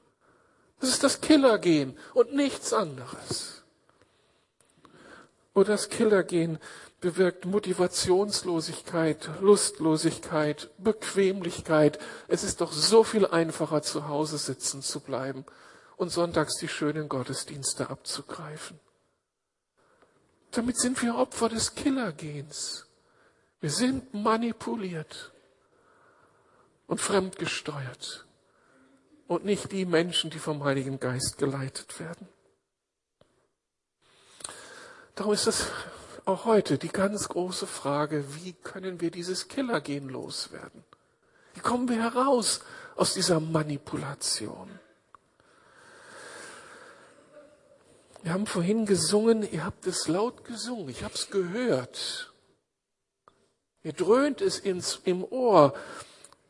[0.80, 3.62] Das ist das Killergehen und nichts anderes.
[5.54, 6.58] Oder das Killergehen
[7.00, 12.00] bewirkt Motivationslosigkeit, Lustlosigkeit, Bequemlichkeit.
[12.26, 15.44] Es ist doch so viel einfacher, zu Hause sitzen zu bleiben
[15.96, 18.80] und sonntags die schönen Gottesdienste abzugreifen.
[20.50, 22.86] Damit sind wir Opfer des Killergehens.
[23.60, 25.30] Wir sind manipuliert
[26.90, 28.26] und fremdgesteuert
[29.28, 32.26] und nicht die Menschen, die vom Heiligen Geist geleitet werden.
[35.14, 35.68] Darum ist es
[36.24, 40.82] auch heute die ganz große Frage, wie können wir dieses Killergehen loswerden?
[41.54, 42.60] Wie kommen wir heraus
[42.96, 44.80] aus dieser Manipulation?
[48.24, 52.32] Wir haben vorhin gesungen, ihr habt es laut gesungen, ich habe es gehört.
[53.84, 55.72] Mir dröhnt es ins, im Ohr.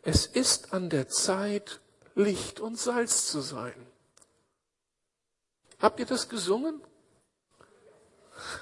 [0.03, 1.81] Es ist an der Zeit,
[2.15, 3.75] Licht und Salz zu sein.
[5.79, 6.81] Habt ihr das gesungen?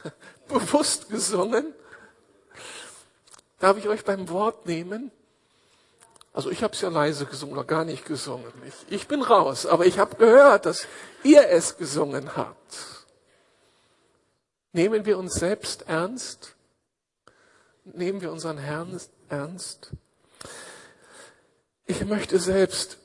[0.48, 1.74] bewusst gesungen.
[3.58, 5.10] Darf ich euch beim Wort nehmen?
[6.32, 8.52] Also ich habe es ja leise gesungen oder gar nicht gesungen.
[8.66, 10.86] Ich, ich bin raus, aber ich habe gehört, dass
[11.24, 13.06] ihr es gesungen habt.
[14.72, 16.54] Nehmen wir uns selbst ernst?
[17.84, 19.90] Nehmen wir unseren Herrn ernst?
[21.90, 22.98] Ich möchte selbst,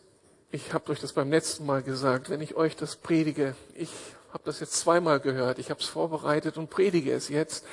[0.51, 3.89] ich habe euch das beim letzten Mal gesagt, wenn ich euch das predige, ich
[4.33, 7.65] habe das jetzt zweimal gehört, ich habe es vorbereitet und predige es jetzt.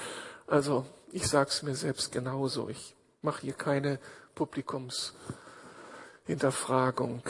[0.47, 2.69] Also ich sage es mir selbst genauso.
[2.69, 3.99] Ich mache hier keine
[4.37, 7.25] Publikumshinterfragung.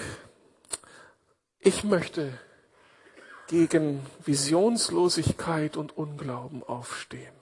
[1.59, 2.39] Ich möchte
[3.47, 7.33] gegen Visionslosigkeit und Unglauben aufstehen.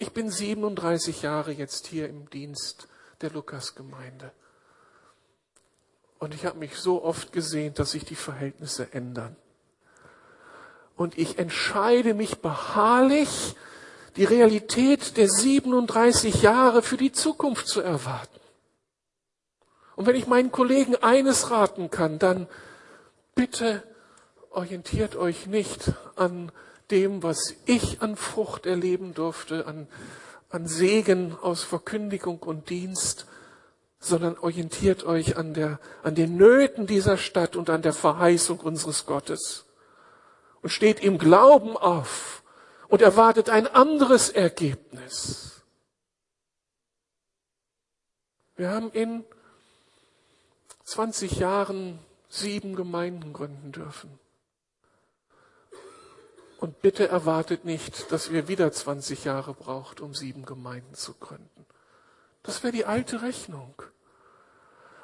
[0.00, 2.88] Ich bin 37 Jahre jetzt hier im Dienst
[3.20, 4.32] der Lukasgemeinde.
[6.18, 9.36] Und ich habe mich so oft gesehen, dass sich die Verhältnisse ändern
[10.98, 13.54] und ich entscheide mich beharrlich,
[14.16, 18.40] die Realität der 37 Jahre für die Zukunft zu erwarten.
[19.94, 22.48] Und wenn ich meinen Kollegen eines raten kann, dann
[23.36, 23.84] bitte
[24.50, 26.50] orientiert euch nicht an
[26.90, 29.86] dem, was ich an Frucht erleben durfte, an,
[30.50, 33.26] an Segen aus Verkündigung und Dienst,
[34.00, 39.06] sondern orientiert euch an, der, an den Nöten dieser Stadt und an der Verheißung unseres
[39.06, 39.64] Gottes
[40.62, 42.42] und steht im Glauben auf
[42.88, 45.62] und erwartet ein anderes Ergebnis.
[48.56, 49.24] Wir haben in
[50.84, 54.18] 20 Jahren sieben Gemeinden gründen dürfen.
[56.58, 61.66] Und bitte erwartet nicht, dass ihr wieder 20 Jahre braucht, um sieben Gemeinden zu gründen.
[62.48, 63.74] Das wäre die alte Rechnung.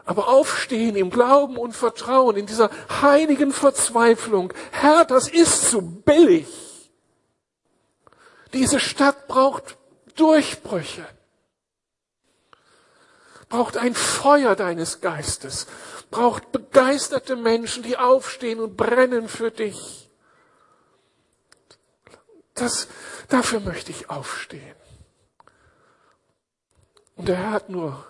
[0.06, 2.70] Aber aufstehen im Glauben und Vertrauen, in dieser
[3.02, 4.54] heiligen Verzweiflung.
[4.70, 6.48] Herr, das ist zu billig.
[8.54, 9.76] Diese Stadt braucht
[10.16, 11.06] Durchbrüche.
[13.50, 15.66] Braucht ein Feuer deines Geistes.
[16.10, 20.08] Braucht begeisterte Menschen, die aufstehen und brennen für dich.
[22.54, 22.88] Das,
[23.28, 24.76] dafür möchte ich aufstehen.
[27.16, 28.04] Und der Herr hat nur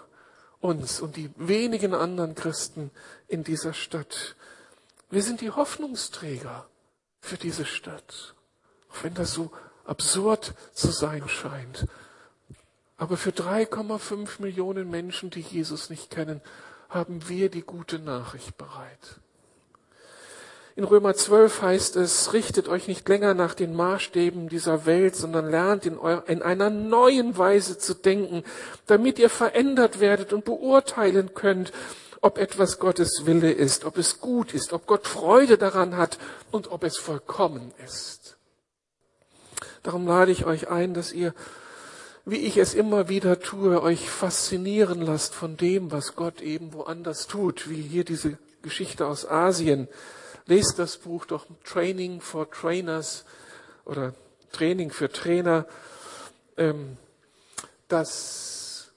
[0.61, 2.91] uns und die wenigen anderen Christen
[3.29, 4.35] in dieser Stadt.
[5.11, 6.67] Wir sind die Hoffnungsträger
[7.21, 8.35] für diese Stadt.
[8.91, 9.51] Auch wenn das so
[9.85, 11.87] absurd zu sein scheint.
[12.97, 16.41] Aber für 3,5 Millionen Menschen, die Jesus nicht kennen,
[16.89, 19.21] haben wir die gute Nachricht bereit.
[20.77, 25.49] In Römer 12 heißt es, richtet euch nicht länger nach den Maßstäben dieser Welt, sondern
[25.49, 28.43] lernt in, euer, in einer neuen Weise zu denken,
[28.87, 31.73] damit ihr verändert werdet und beurteilen könnt,
[32.21, 36.19] ob etwas Gottes Wille ist, ob es gut ist, ob Gott Freude daran hat
[36.51, 38.37] und ob es vollkommen ist.
[39.85, 41.35] Darum lade ich euch ein, dass ihr,
[42.25, 47.29] wie ich es immer wieder tue, euch faszinieren lasst von dem, was Gott eben woanders
[47.29, 49.87] tut, wie hier diese Geschichte aus Asien
[50.47, 53.25] Lest das Buch doch Training for Trainers
[53.85, 54.15] oder
[54.53, 55.67] Training für Trainer,
[56.57, 56.97] ähm,
[57.89, 58.93] das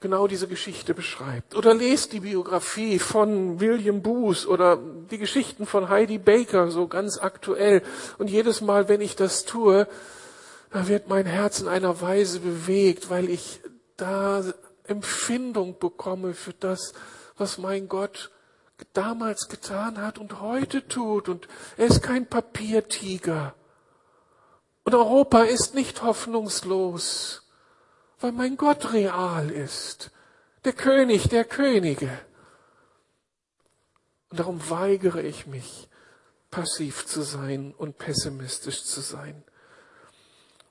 [0.00, 1.54] genau diese Geschichte beschreibt.
[1.56, 4.76] Oder lest die Biografie von William Booth oder
[5.10, 7.82] die Geschichten von Heidi Baker, so ganz aktuell.
[8.18, 9.88] Und jedes Mal, wenn ich das tue,
[10.70, 13.60] da wird mein Herz in einer Weise bewegt, weil ich
[13.96, 14.44] da
[14.84, 16.92] Empfindung bekomme für das,
[17.36, 18.30] was mein Gott
[18.92, 21.28] damals getan hat und heute tut.
[21.28, 23.54] Und er ist kein Papiertiger.
[24.84, 27.42] Und Europa ist nicht hoffnungslos,
[28.20, 30.10] weil mein Gott real ist.
[30.64, 32.10] Der König der Könige.
[34.30, 35.88] Und darum weigere ich mich,
[36.50, 39.44] passiv zu sein und pessimistisch zu sein.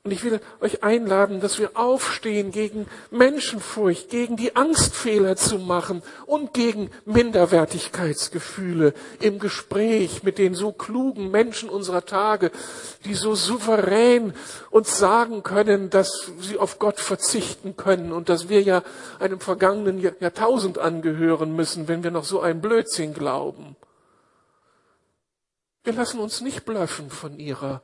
[0.07, 5.59] Und ich will euch einladen, dass wir aufstehen gegen Menschenfurcht, gegen die Angst, Fehler zu
[5.59, 12.51] machen und gegen Minderwertigkeitsgefühle im Gespräch mit den so klugen Menschen unserer Tage,
[13.03, 14.33] die so souverän
[14.69, 18.83] uns sagen können, dass sie auf Gott verzichten können und dass wir ja
[19.19, 23.75] einem vergangenen Jahrtausend angehören müssen, wenn wir noch so ein Blödsinn glauben.
[25.83, 27.81] Wir lassen uns nicht blöffen von ihrer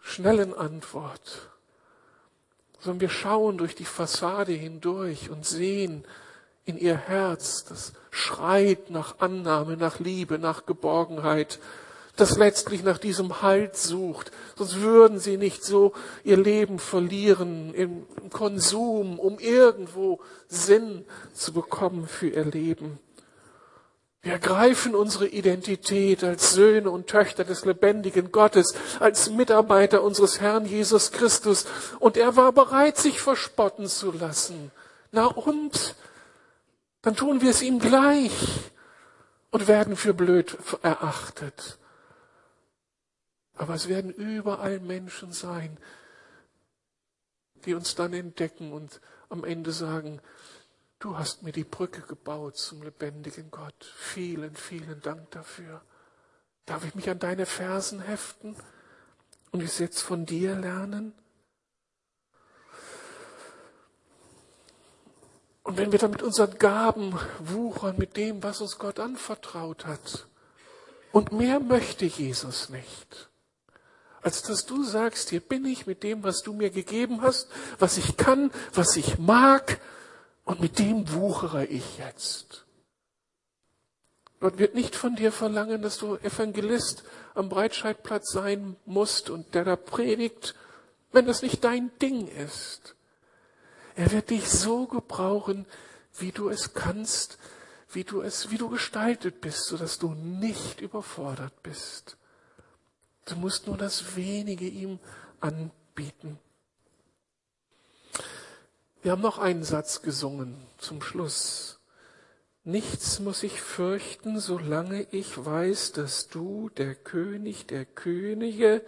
[0.00, 1.48] schnellen Antwort,
[2.80, 6.04] sondern wir schauen durch die Fassade hindurch und sehen
[6.64, 11.58] in ihr Herz, das schreit nach Annahme, nach Liebe, nach Geborgenheit,
[12.16, 14.32] das letztlich nach diesem Halt sucht.
[14.56, 15.92] Sonst würden sie nicht so
[16.24, 22.98] ihr Leben verlieren im Konsum, um irgendwo Sinn zu bekommen für ihr Leben.
[24.22, 30.66] Wir ergreifen unsere Identität als Söhne und Töchter des lebendigen Gottes, als Mitarbeiter unseres Herrn
[30.66, 31.66] Jesus Christus.
[32.00, 34.72] Und er war bereit, sich verspotten zu lassen.
[35.12, 35.94] Na und?
[37.02, 38.32] Dann tun wir es ihm gleich
[39.50, 41.78] und werden für blöd erachtet.
[43.54, 45.78] Aber es werden überall Menschen sein,
[47.64, 50.20] die uns dann entdecken und am Ende sagen,
[50.98, 53.94] Du hast mir die Brücke gebaut zum lebendigen Gott.
[53.96, 55.80] Vielen, vielen Dank dafür.
[56.66, 58.56] Darf ich mich an deine Fersen heften
[59.52, 61.12] und es jetzt von dir lernen?
[65.62, 70.26] Und wenn wir dann mit unseren Gaben wuchern, mit dem, was uns Gott anvertraut hat,
[71.12, 73.28] und mehr möchte Jesus nicht,
[74.20, 77.98] als dass du sagst, hier bin ich mit dem, was du mir gegeben hast, was
[77.98, 79.80] ich kann, was ich mag,
[80.48, 82.64] und mit dem wuchere ich jetzt.
[84.40, 89.64] Gott wird nicht von dir verlangen, dass du Evangelist am Breitscheidplatz sein musst und der
[89.64, 90.54] da predigt,
[91.12, 92.94] wenn das nicht dein Ding ist.
[93.94, 95.66] Er wird dich so gebrauchen,
[96.16, 97.36] wie du es kannst,
[97.90, 102.16] wie du es, wie du gestaltet bist, sodass du nicht überfordert bist.
[103.26, 104.98] Du musst nur das wenige ihm
[105.40, 106.38] anbieten.
[109.02, 111.78] Wir haben noch einen Satz gesungen zum Schluss.
[112.64, 118.84] Nichts muss ich fürchten, solange ich weiß, dass du, der König der Könige,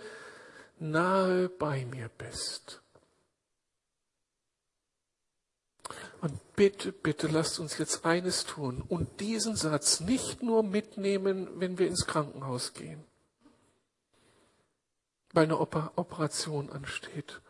[0.79, 2.83] nahe bei mir bist.
[6.21, 11.79] Und bitte, bitte lasst uns jetzt eines tun und diesen Satz nicht nur mitnehmen, wenn
[11.79, 13.03] wir ins Krankenhaus gehen,
[15.33, 17.41] weil eine Operation ansteht,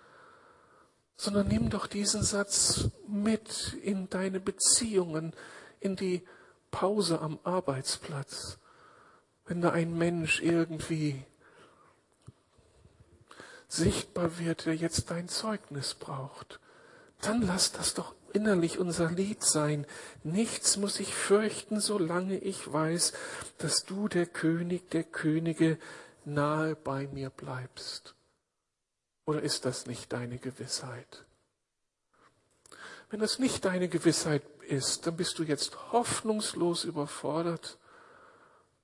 [1.20, 5.34] sondern nimm doch diesen Satz mit in deine Beziehungen,
[5.78, 6.22] in die
[6.70, 8.56] Pause am Arbeitsplatz.
[9.44, 11.22] Wenn da ein Mensch irgendwie
[13.68, 16.58] sichtbar wird, der jetzt dein Zeugnis braucht,
[17.20, 19.86] dann lass das doch innerlich unser Lied sein.
[20.22, 23.12] Nichts muss ich fürchten, solange ich weiß,
[23.58, 25.76] dass du, der König der Könige,
[26.24, 28.14] nahe bei mir bleibst.
[29.30, 31.24] Oder ist das nicht deine Gewissheit?
[33.10, 37.78] Wenn das nicht deine Gewissheit ist, dann bist du jetzt hoffnungslos überfordert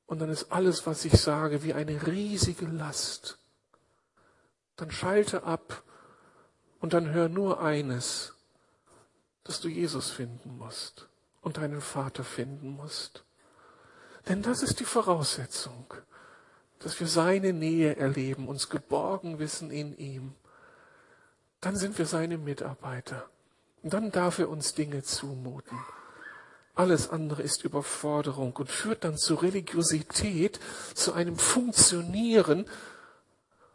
[0.06, 3.38] und dann ist alles, was ich sage, wie eine riesige Last.
[4.76, 5.82] Dann schalte ab
[6.78, 8.32] und dann hör nur eines,
[9.42, 11.08] dass du Jesus finden musst
[11.40, 13.24] und deinen Vater finden musst.
[14.28, 15.92] Denn das ist die Voraussetzung
[16.78, 20.34] dass wir seine Nähe erleben, uns geborgen wissen in ihm,
[21.60, 23.28] dann sind wir seine Mitarbeiter.
[23.82, 25.78] Und dann darf er uns Dinge zumuten.
[26.74, 30.60] Alles andere ist Überforderung und führt dann zu Religiosität,
[30.94, 32.66] zu einem Funktionieren,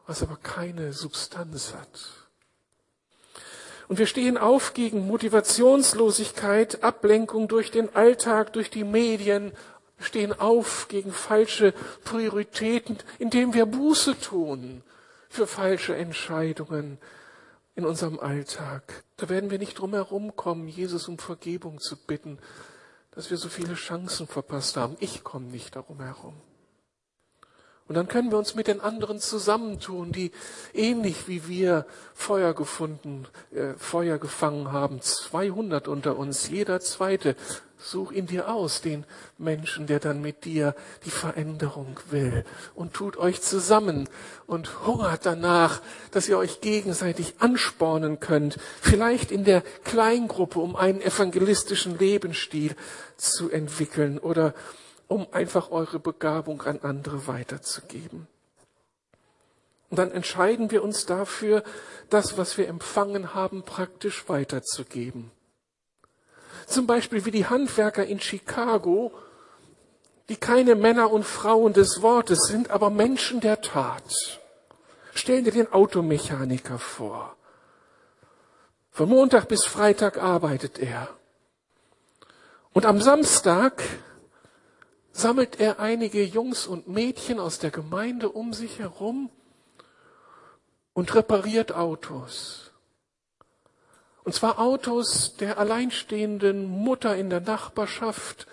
[0.05, 2.21] was aber keine Substanz hat.
[3.87, 9.51] Und wir stehen auf gegen Motivationslosigkeit, Ablenkung durch den Alltag, durch die Medien,
[10.01, 11.73] stehen auf gegen falsche
[12.03, 14.83] Prioritäten, indem wir Buße tun
[15.29, 16.97] für falsche Entscheidungen
[17.75, 19.03] in unserem Alltag.
[19.17, 22.37] Da werden wir nicht drum herum kommen, Jesus um Vergebung zu bitten,
[23.11, 24.97] dass wir so viele Chancen verpasst haben.
[24.99, 26.35] Ich komme nicht darum herum.
[27.87, 30.31] Und dann können wir uns mit den anderen zusammentun, die
[30.73, 35.01] ähnlich wie wir Feuer gefunden, äh, Feuer gefangen haben.
[35.01, 37.35] 200 unter uns, jeder zweite.
[37.83, 39.05] Such ihn dir aus, den
[39.39, 42.45] Menschen, der dann mit dir die Veränderung will.
[42.75, 44.07] Und tut euch zusammen
[44.45, 48.59] und hungert danach, dass ihr euch gegenseitig anspornen könnt.
[48.81, 52.75] Vielleicht in der Kleingruppe, um einen evangelistischen Lebensstil
[53.17, 54.53] zu entwickeln oder
[55.07, 58.27] um einfach eure Begabung an andere weiterzugeben.
[59.89, 61.63] Und dann entscheiden wir uns dafür,
[62.11, 65.31] das, was wir empfangen haben, praktisch weiterzugeben.
[66.71, 69.11] Zum Beispiel wie die Handwerker in Chicago,
[70.29, 74.39] die keine Männer und Frauen des Wortes sind, aber Menschen der Tat.
[75.13, 77.35] Stellen dir den Automechaniker vor.
[78.89, 81.09] Von Montag bis Freitag arbeitet er.
[82.71, 83.83] Und am Samstag
[85.11, 89.29] sammelt er einige Jungs und Mädchen aus der Gemeinde um sich herum
[90.93, 92.70] und repariert Autos.
[94.23, 98.47] Und zwar Autos der alleinstehenden Mutter in der Nachbarschaft,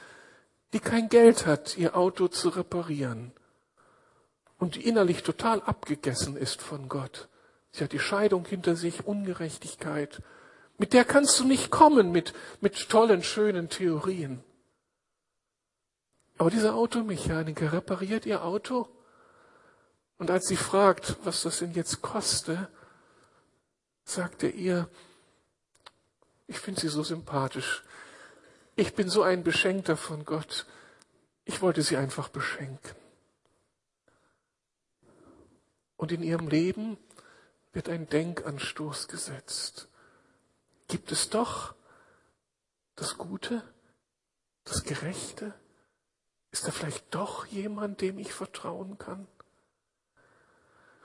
[0.73, 3.33] die kein Geld hat, ihr Auto zu reparieren
[4.59, 7.29] und die innerlich total abgegessen ist von Gott.
[7.71, 10.23] Sie hat die Scheidung hinter sich, Ungerechtigkeit.
[10.79, 14.43] Mit der kannst du nicht kommen mit, mit tollen, schönen Theorien.
[16.39, 18.89] Aber dieser Automechaniker repariert ihr Auto
[20.19, 22.69] und als sie fragt, was das denn jetzt koste,
[24.05, 24.89] sagt er ihr,
[26.49, 27.85] ich finde sie so sympathisch.
[28.75, 30.67] Ich bin so ein Beschenkter von Gott.
[31.45, 32.97] Ich wollte sie einfach beschenken.
[35.97, 36.97] Und in ihrem Leben
[37.73, 39.89] wird ein Denkanstoß gesetzt.
[40.89, 41.75] Gibt es doch
[42.97, 43.63] das Gute,
[44.65, 45.53] das Gerechte?
[46.51, 49.27] Ist da vielleicht doch jemand, dem ich vertrauen kann?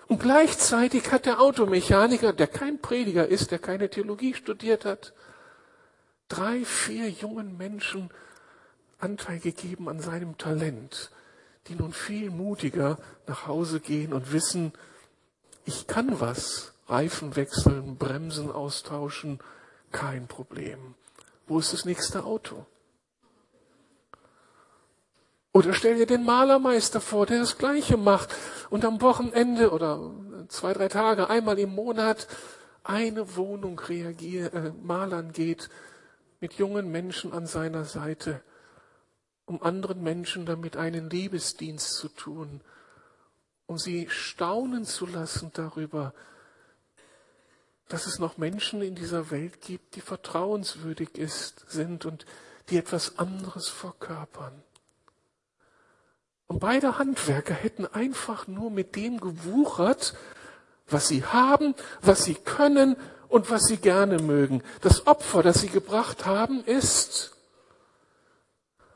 [0.08, 5.14] Und gleichzeitig hat der Automechaniker, der kein Prediger ist, der keine Theologie studiert hat,
[6.28, 8.10] drei, vier jungen Menschen
[9.00, 11.12] Anteil gegeben an seinem Talent,
[11.68, 12.98] die nun viel mutiger
[13.28, 14.74] nach Hause gehen und wissen,
[15.66, 19.40] ich kann was, Reifen wechseln, Bremsen austauschen,
[19.92, 20.96] kein Problem.
[21.48, 22.66] Wo ist das nächste Auto?
[25.54, 28.34] Oder stell dir den Malermeister vor, der das Gleiche macht
[28.70, 30.12] und am Wochenende oder
[30.48, 32.28] zwei, drei Tage, einmal im Monat
[32.84, 35.70] eine Wohnung reagier, äh, malern geht
[36.44, 38.42] mit jungen Menschen an seiner Seite,
[39.46, 42.60] um anderen Menschen damit einen Liebesdienst zu tun,
[43.66, 46.14] um sie staunen zu lassen darüber,
[47.88, 52.26] dass es noch Menschen in dieser Welt gibt, die vertrauenswürdig ist, sind und
[52.70, 54.62] die etwas anderes verkörpern.
[56.48, 60.14] Und beide Handwerker hätten einfach nur mit dem gewuchert,
[60.88, 62.98] was sie haben, was sie können
[63.34, 64.62] und was sie gerne mögen.
[64.82, 67.36] Das Opfer, das sie gebracht haben, ist,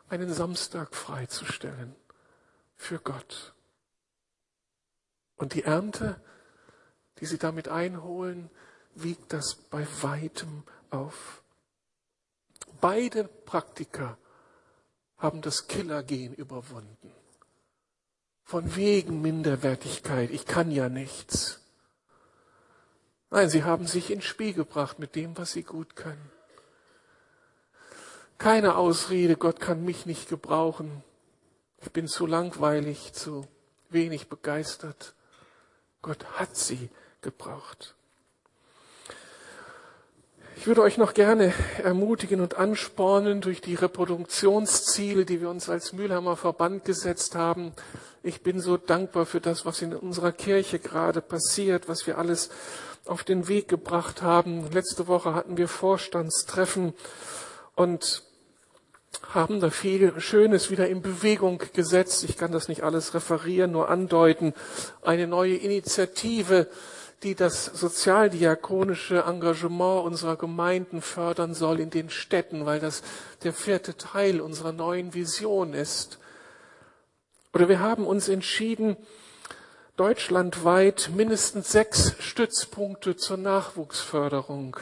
[0.09, 1.95] einen Samstag freizustellen
[2.75, 3.55] für Gott.
[5.37, 6.21] Und die Ernte,
[7.19, 8.51] die sie damit einholen,
[8.93, 10.61] wiegt das bei weitem
[10.91, 11.41] auf.
[12.79, 14.19] Beide Praktiker
[15.17, 17.11] haben das Killergehen überwunden.
[18.43, 21.66] Von wegen Minderwertigkeit, ich kann ja nichts.
[23.29, 26.31] Nein, sie haben sich ins Spiel gebracht mit dem, was sie gut können.
[28.37, 31.03] Keine Ausrede, Gott kann mich nicht gebrauchen.
[31.81, 33.47] Ich bin zu langweilig, zu
[33.89, 35.13] wenig begeistert.
[36.01, 36.89] Gott hat sie
[37.21, 37.95] gebraucht.
[40.55, 41.53] Ich würde euch noch gerne
[41.83, 47.73] ermutigen und anspornen durch die Reproduktionsziele, die wir uns als Mülheimer Verband gesetzt haben.
[48.27, 52.49] Ich bin so dankbar für das, was in unserer Kirche gerade passiert, was wir alles
[53.05, 54.69] auf den Weg gebracht haben.
[54.69, 56.93] Letzte Woche hatten wir Vorstandstreffen
[57.75, 58.23] und
[59.31, 62.25] haben da viel Schönes wieder in Bewegung gesetzt.
[62.25, 64.53] Ich kann das nicht alles referieren, nur andeuten.
[65.01, 66.67] Eine neue Initiative
[67.23, 73.01] die das sozialdiakonische Engagement unserer Gemeinden fördern soll in den Städten, weil das
[73.41, 76.19] der vierte Teil unserer neuen Vision ist.
[77.57, 78.97] Oder wir haben uns entschieden,
[79.95, 84.77] deutschlandweit mindestens sechs Stützpunkte zur Nachwuchsförderung,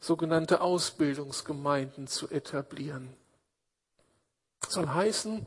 [0.00, 3.14] sogenannte Ausbildungsgemeinden zu etablieren.
[4.62, 5.44] Das soll heißen,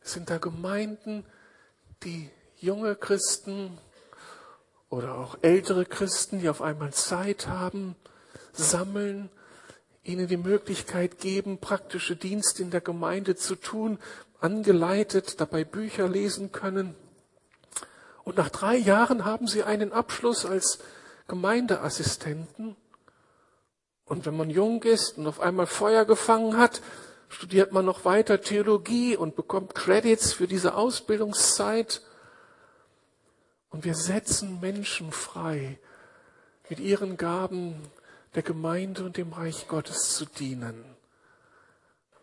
[0.00, 1.22] Sind da Gemeinden,
[2.02, 3.76] die junge Christen
[4.88, 7.94] oder auch ältere Christen, die auf einmal Zeit haben,
[8.54, 9.28] sammeln,
[10.02, 13.98] ihnen die Möglichkeit geben, praktische Dienste in der Gemeinde zu tun,
[14.42, 16.94] angeleitet, dabei Bücher lesen können.
[18.24, 20.78] Und nach drei Jahren haben sie einen Abschluss als
[21.28, 22.76] Gemeindeassistenten.
[24.04, 26.82] Und wenn man jung ist und auf einmal Feuer gefangen hat,
[27.28, 32.02] studiert man noch weiter Theologie und bekommt Credits für diese Ausbildungszeit.
[33.70, 35.78] Und wir setzen Menschen frei,
[36.68, 37.76] mit ihren Gaben
[38.34, 40.91] der Gemeinde und dem Reich Gottes zu dienen.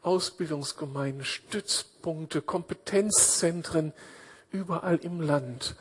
[0.01, 3.93] Ausbildungsgemeinden, Stützpunkte, Kompetenzzentren
[4.51, 5.75] überall im Land,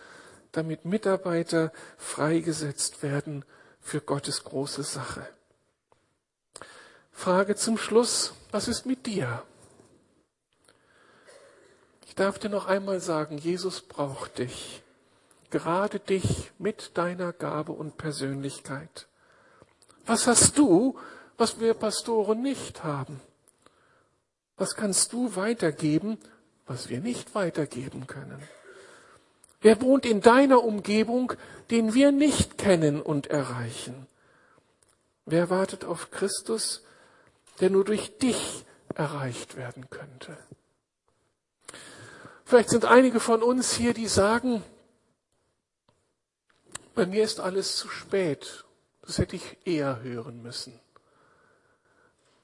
[0.52, 3.44] damit Mitarbeiter freigesetzt werden
[3.80, 5.26] für Gottes große Sache.
[7.12, 9.42] Frage zum Schluss, was ist mit dir?
[12.06, 14.82] Ich darf dir noch einmal sagen, Jesus braucht dich
[15.50, 19.06] gerade dich mit deiner Gabe und Persönlichkeit.
[20.06, 20.98] Was hast du,
[21.36, 23.20] was wir Pastoren nicht haben?
[24.58, 26.18] Was kannst du weitergeben,
[26.66, 28.42] was wir nicht weitergeben können?
[29.60, 31.32] Wer wohnt in deiner Umgebung,
[31.70, 34.06] den wir nicht kennen und erreichen?
[35.26, 36.82] Wer wartet auf Christus,
[37.60, 40.36] der nur durch dich erreicht werden könnte?
[42.44, 44.62] Vielleicht sind einige von uns hier, die sagen,
[46.94, 48.64] bei mir ist alles zu spät.
[49.02, 50.80] Das hätte ich eher hören müssen.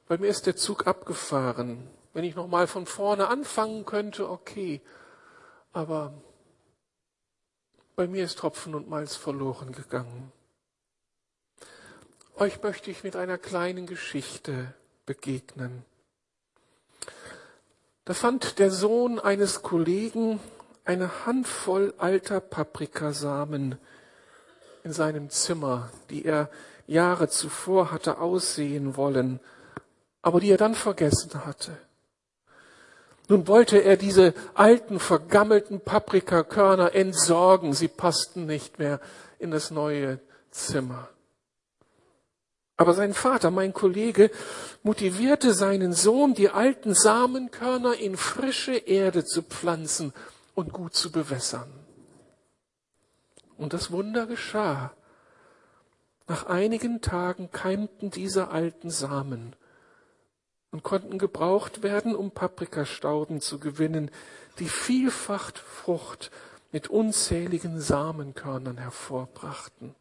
[0.06, 1.88] Bei mir ist der Zug abgefahren.
[2.14, 4.80] Wenn ich nochmal von vorne anfangen könnte, okay.
[5.72, 6.14] Aber
[7.96, 10.32] bei mir ist Tropfen und Malz verloren gegangen.
[12.36, 14.74] Euch möchte ich mit einer kleinen Geschichte
[15.06, 15.84] begegnen.
[18.04, 20.38] Da fand der Sohn eines Kollegen
[20.84, 23.78] eine Handvoll alter Paprikasamen
[24.84, 26.50] in seinem Zimmer, die er
[26.86, 29.40] Jahre zuvor hatte aussehen wollen,
[30.22, 31.76] aber die er dann vergessen hatte.
[33.28, 37.72] Nun wollte er diese alten, vergammelten Paprikakörner entsorgen.
[37.72, 39.00] Sie passten nicht mehr
[39.38, 40.20] in das neue
[40.50, 41.08] Zimmer.
[42.76, 44.30] Aber sein Vater, mein Kollege,
[44.82, 50.12] motivierte seinen Sohn, die alten Samenkörner in frische Erde zu pflanzen
[50.54, 51.70] und gut zu bewässern.
[53.56, 54.92] Und das Wunder geschah.
[56.26, 59.54] Nach einigen Tagen keimten diese alten Samen
[60.74, 64.10] und konnten gebraucht werden, um Paprikastauden zu gewinnen,
[64.58, 66.32] die vielfach Frucht
[66.72, 69.94] mit unzähligen Samenkörnern hervorbrachten.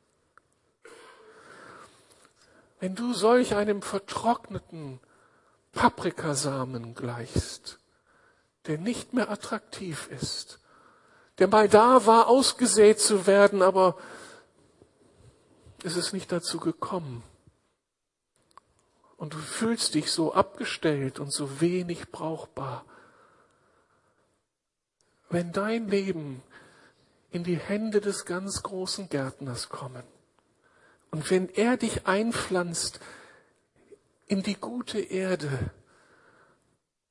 [2.79, 4.99] Wenn du solch einem vertrockneten
[5.73, 7.77] Paprikasamen gleichst,
[8.65, 10.57] der nicht mehr attraktiv ist,
[11.37, 13.95] der mal da war, ausgesät zu werden, aber
[15.83, 17.21] es ist nicht dazu gekommen.
[19.23, 22.83] Und du fühlst dich so abgestellt und so wenig brauchbar.
[25.29, 26.43] Wenn dein Leben
[27.31, 30.03] in die Hände des ganz großen Gärtners kommen
[31.09, 32.99] und wenn er dich einpflanzt
[34.27, 35.71] in die gute Erde,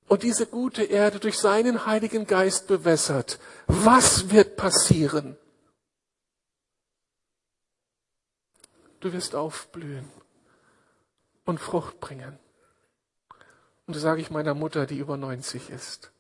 [0.06, 3.38] und diese gute Erde durch seinen Heiligen Geist bewässert,
[3.68, 5.38] was wird passieren?
[9.00, 10.10] Du wirst aufblühen
[11.44, 12.38] und Frucht bringen.
[13.86, 16.12] Und das sage ich meiner Mutter, die über 90 ist.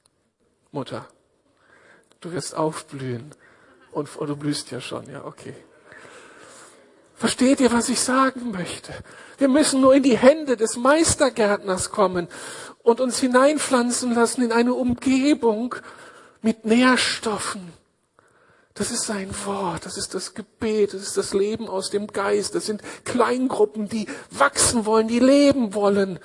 [0.72, 1.06] Mutter,
[2.20, 3.34] du wirst aufblühen
[3.92, 5.54] und oh, du blühst ja schon, ja, okay.
[7.14, 8.92] Versteht ihr, was ich sagen möchte?
[9.38, 12.26] Wir müssen nur in die Hände des Meistergärtners kommen
[12.82, 15.76] und uns hineinpflanzen lassen in eine Umgebung
[16.40, 17.72] mit Nährstoffen.
[18.74, 22.54] Das ist sein Wort, das ist das Gebet, das ist das Leben aus dem Geist,
[22.54, 26.18] das sind Kleingruppen, die wachsen wollen, die leben wollen.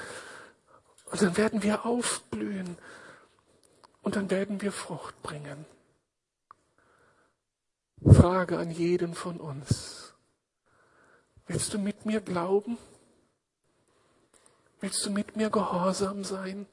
[1.12, 2.78] Und dann werden wir aufblühen
[4.02, 5.66] und dann werden wir Frucht bringen.
[8.06, 10.14] Frage an jeden von uns.
[11.48, 12.78] Willst du mit mir glauben?
[14.80, 16.68] Willst du mit mir gehorsam sein?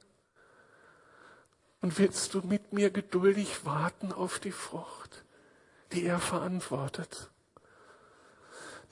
[1.80, 5.23] Und willst du mit mir geduldig warten auf die Frucht,
[5.94, 7.30] die er verantwortet?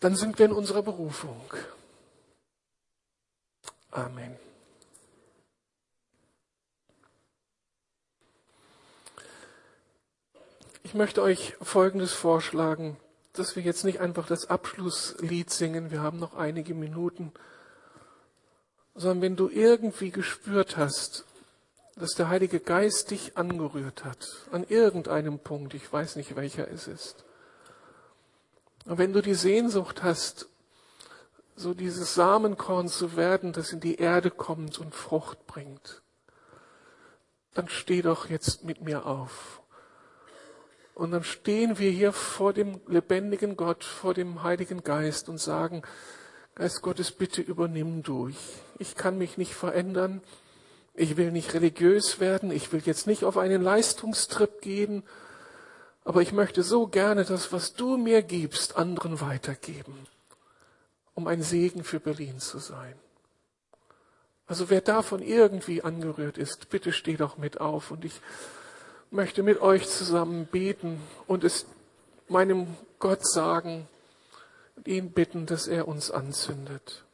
[0.00, 1.52] Dann sind wir in unserer Berufung.
[3.90, 4.36] Amen.
[10.82, 12.96] Ich möchte euch Folgendes vorschlagen,
[13.32, 17.32] dass wir jetzt nicht einfach das Abschlusslied singen, wir haben noch einige Minuten,
[18.94, 21.24] sondern wenn du irgendwie gespürt hast,
[21.96, 26.88] dass der Heilige Geist dich angerührt hat, an irgendeinem Punkt, ich weiß nicht welcher es
[26.88, 27.24] ist.
[28.86, 30.48] Und wenn du die Sehnsucht hast,
[31.54, 36.02] so dieses Samenkorn zu werden, das in die Erde kommt und Frucht bringt,
[37.54, 39.60] dann steh doch jetzt mit mir auf.
[40.94, 45.82] Und dann stehen wir hier vor dem lebendigen Gott, vor dem Heiligen Geist und sagen,
[46.54, 48.28] Geist Gottes, bitte übernimm du.
[48.28, 50.22] Ich, ich kann mich nicht verändern.
[50.94, 52.50] Ich will nicht religiös werden.
[52.50, 55.02] Ich will jetzt nicht auf einen Leistungstrip gehen.
[56.04, 59.94] Aber ich möchte so gerne das, was du mir gibst, anderen weitergeben,
[61.14, 62.94] um ein Segen für Berlin zu sein.
[64.46, 68.20] Also wer davon irgendwie angerührt ist, bitte steh doch mit auf und ich
[69.10, 71.66] möchte mit euch zusammen beten und es
[72.28, 72.66] meinem
[72.98, 73.88] Gott sagen
[74.76, 77.04] und ihn bitten, dass er uns anzündet.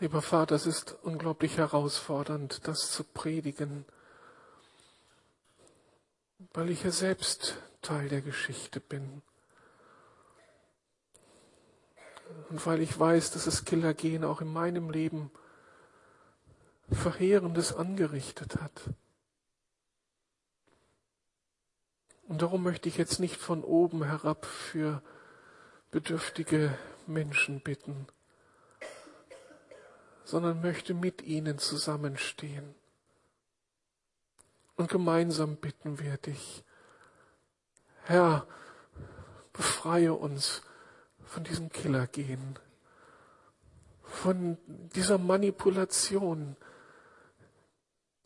[0.00, 3.84] Lieber Vater, es ist unglaublich herausfordernd, das zu predigen,
[6.54, 9.20] weil ich ja selbst Teil der Geschichte bin.
[12.48, 15.30] Und weil ich weiß, dass das Killergehen auch in meinem Leben
[16.90, 18.90] Verheerendes angerichtet hat.
[22.26, 25.02] Und darum möchte ich jetzt nicht von oben herab für
[25.90, 26.76] bedürftige
[27.06, 28.06] Menschen bitten
[30.30, 32.76] sondern möchte mit ihnen zusammenstehen.
[34.76, 36.64] Und gemeinsam bitten wir dich,
[38.04, 38.46] Herr,
[39.52, 40.62] befreie uns
[41.30, 42.58] von diesem Killergehen,
[44.02, 44.58] von
[44.96, 46.56] dieser Manipulation,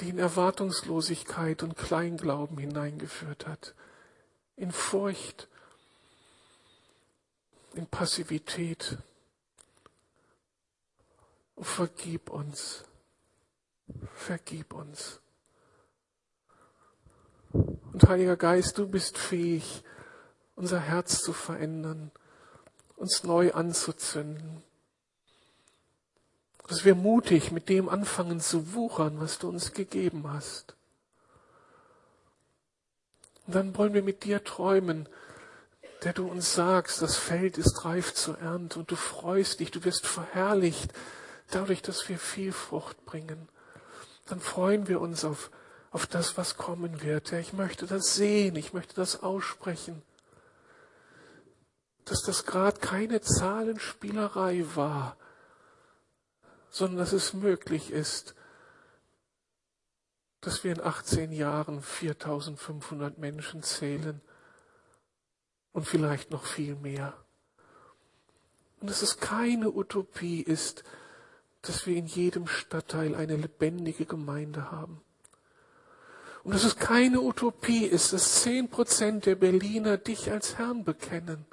[0.01, 3.75] die in Erwartungslosigkeit und Kleinglauben hineingeführt hat,
[4.57, 5.49] in Furcht,
[7.75, 8.97] in Passivität.
[11.59, 12.85] Vergib uns.
[14.15, 15.21] Vergib uns.
[17.53, 19.85] Und Heiliger Geist, du bist fähig,
[20.57, 22.11] unser Herz zu verändern,
[22.97, 24.62] uns neu anzuzünden.
[26.68, 30.74] Dass wir mutig mit dem anfangen zu wuchern, was du uns gegeben hast.
[33.47, 35.09] Und dann wollen wir mit dir träumen,
[36.03, 39.84] der du uns sagst, das Feld ist reif zur Ernte und du freust dich, du
[39.84, 40.92] wirst verherrlicht
[41.51, 43.49] dadurch, dass wir viel Frucht bringen,
[44.26, 45.51] dann freuen wir uns auf,
[45.90, 47.30] auf das, was kommen wird.
[47.30, 50.03] Ja, ich möchte das sehen, ich möchte das aussprechen.
[52.05, 55.17] Dass das gerade keine Zahlenspielerei war,
[56.71, 58.35] sondern dass es möglich ist,
[60.41, 64.21] dass wir in 18 Jahren 4500 Menschen zählen
[65.73, 67.15] und vielleicht noch viel mehr.
[68.81, 70.85] Und dass es keine Utopie ist,
[71.63, 75.01] dass wir in jedem Stadtteil eine lebendige Gemeinde haben.
[76.43, 81.47] Und dass es keine Utopie ist, dass zehn Prozent der Berliner dich als Herrn bekennen.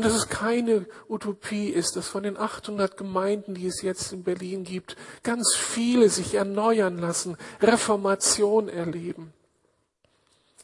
[0.00, 4.24] Und dass es keine Utopie ist, dass von den 800 Gemeinden, die es jetzt in
[4.24, 9.34] Berlin gibt, ganz viele sich erneuern lassen, Reformation erleben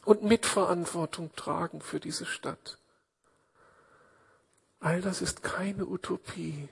[0.05, 2.79] und Mitverantwortung tragen für diese Stadt.
[4.79, 6.67] All das ist keine Utopie.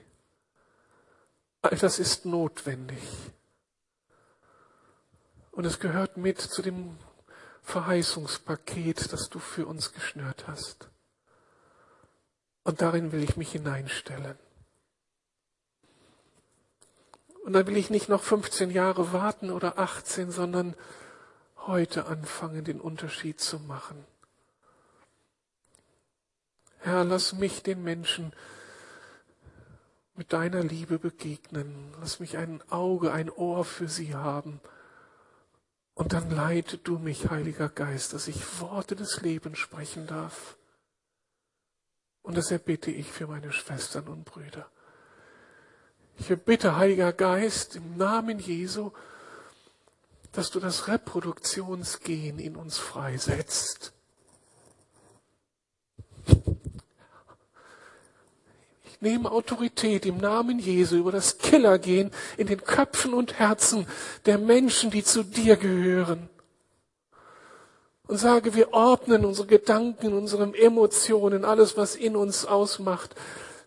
[1.62, 2.98] All das ist notwendig.
[5.52, 6.98] Und es gehört mit zu dem
[7.62, 10.88] Verheißungspaket, das du für uns geschnürt hast.
[12.66, 14.36] Und darin will ich mich hineinstellen.
[17.44, 20.74] Und dann will ich nicht noch 15 Jahre warten oder 18, sondern
[21.58, 24.04] heute anfangen, den Unterschied zu machen.
[26.78, 28.32] Herr, lass mich den Menschen
[30.16, 31.94] mit deiner Liebe begegnen.
[32.00, 34.60] Lass mich ein Auge, ein Ohr für sie haben.
[35.94, 40.56] Und dann leite du mich, Heiliger Geist, dass ich Worte des Lebens sprechen darf.
[42.26, 44.66] Und das erbitte ich für meine Schwestern und Brüder.
[46.18, 48.90] Ich erbitte, Heiliger Geist, im Namen Jesu,
[50.32, 53.92] dass du das Reproduktionsgehen in uns freisetzt.
[58.98, 63.86] nehme Autorität im Namen Jesu über das Killergehen in den Köpfen und Herzen
[64.24, 66.28] der Menschen, die zu dir gehören.
[68.06, 73.14] Und sage, wir ordnen unsere Gedanken, unsere Emotionen, alles, was in uns ausmacht,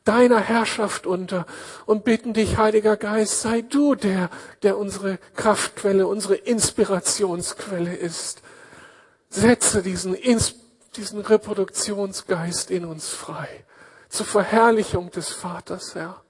[0.05, 1.45] deiner Herrschaft unter
[1.85, 4.29] und bitten dich, Heiliger Geist, sei du der,
[4.63, 8.41] der unsere Kraftquelle, unsere Inspirationsquelle ist.
[9.29, 10.17] Setze diesen,
[10.95, 13.47] diesen Reproduktionsgeist in uns frei,
[14.07, 16.23] zur Verherrlichung des Vaters, Herr.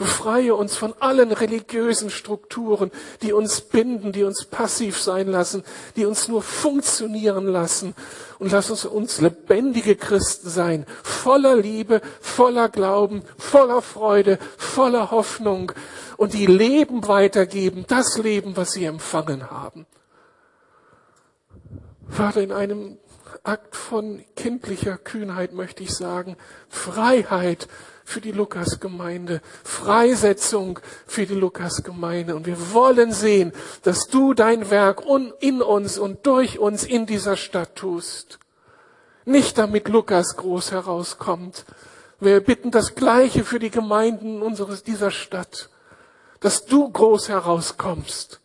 [0.00, 2.90] Befreie uns von allen religiösen Strukturen,
[3.20, 5.62] die uns binden, die uns passiv sein lassen,
[5.94, 7.94] die uns nur funktionieren lassen.
[8.38, 15.72] Und lass uns uns lebendige Christen sein, voller Liebe, voller Glauben, voller Freude, voller Hoffnung
[16.16, 19.84] und die Leben weitergeben, das Leben, was sie empfangen haben.
[22.08, 22.96] Vater, in einem
[23.42, 26.38] Akt von kindlicher Kühnheit möchte ich sagen,
[26.70, 27.68] Freiheit
[28.10, 32.34] für die Lukasgemeinde, Freisetzung für die Lukasgemeinde.
[32.34, 33.52] Und wir wollen sehen,
[33.82, 35.02] dass du dein Werk
[35.40, 38.38] in uns und durch uns in dieser Stadt tust.
[39.24, 41.64] Nicht damit Lukas groß herauskommt.
[42.18, 45.70] Wir bitten das Gleiche für die Gemeinden unseres, dieser Stadt.
[46.40, 48.40] Dass du groß herauskommst.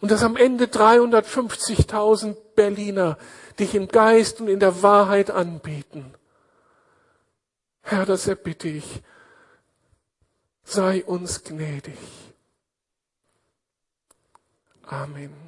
[0.00, 3.16] Und dass am Ende 350.000 Berliner
[3.58, 6.14] dich im Geist und in der Wahrheit anbeten.
[7.84, 9.02] Herr, das erbitte ich.
[10.64, 11.98] Sei uns gnädig.
[14.82, 15.43] Amen.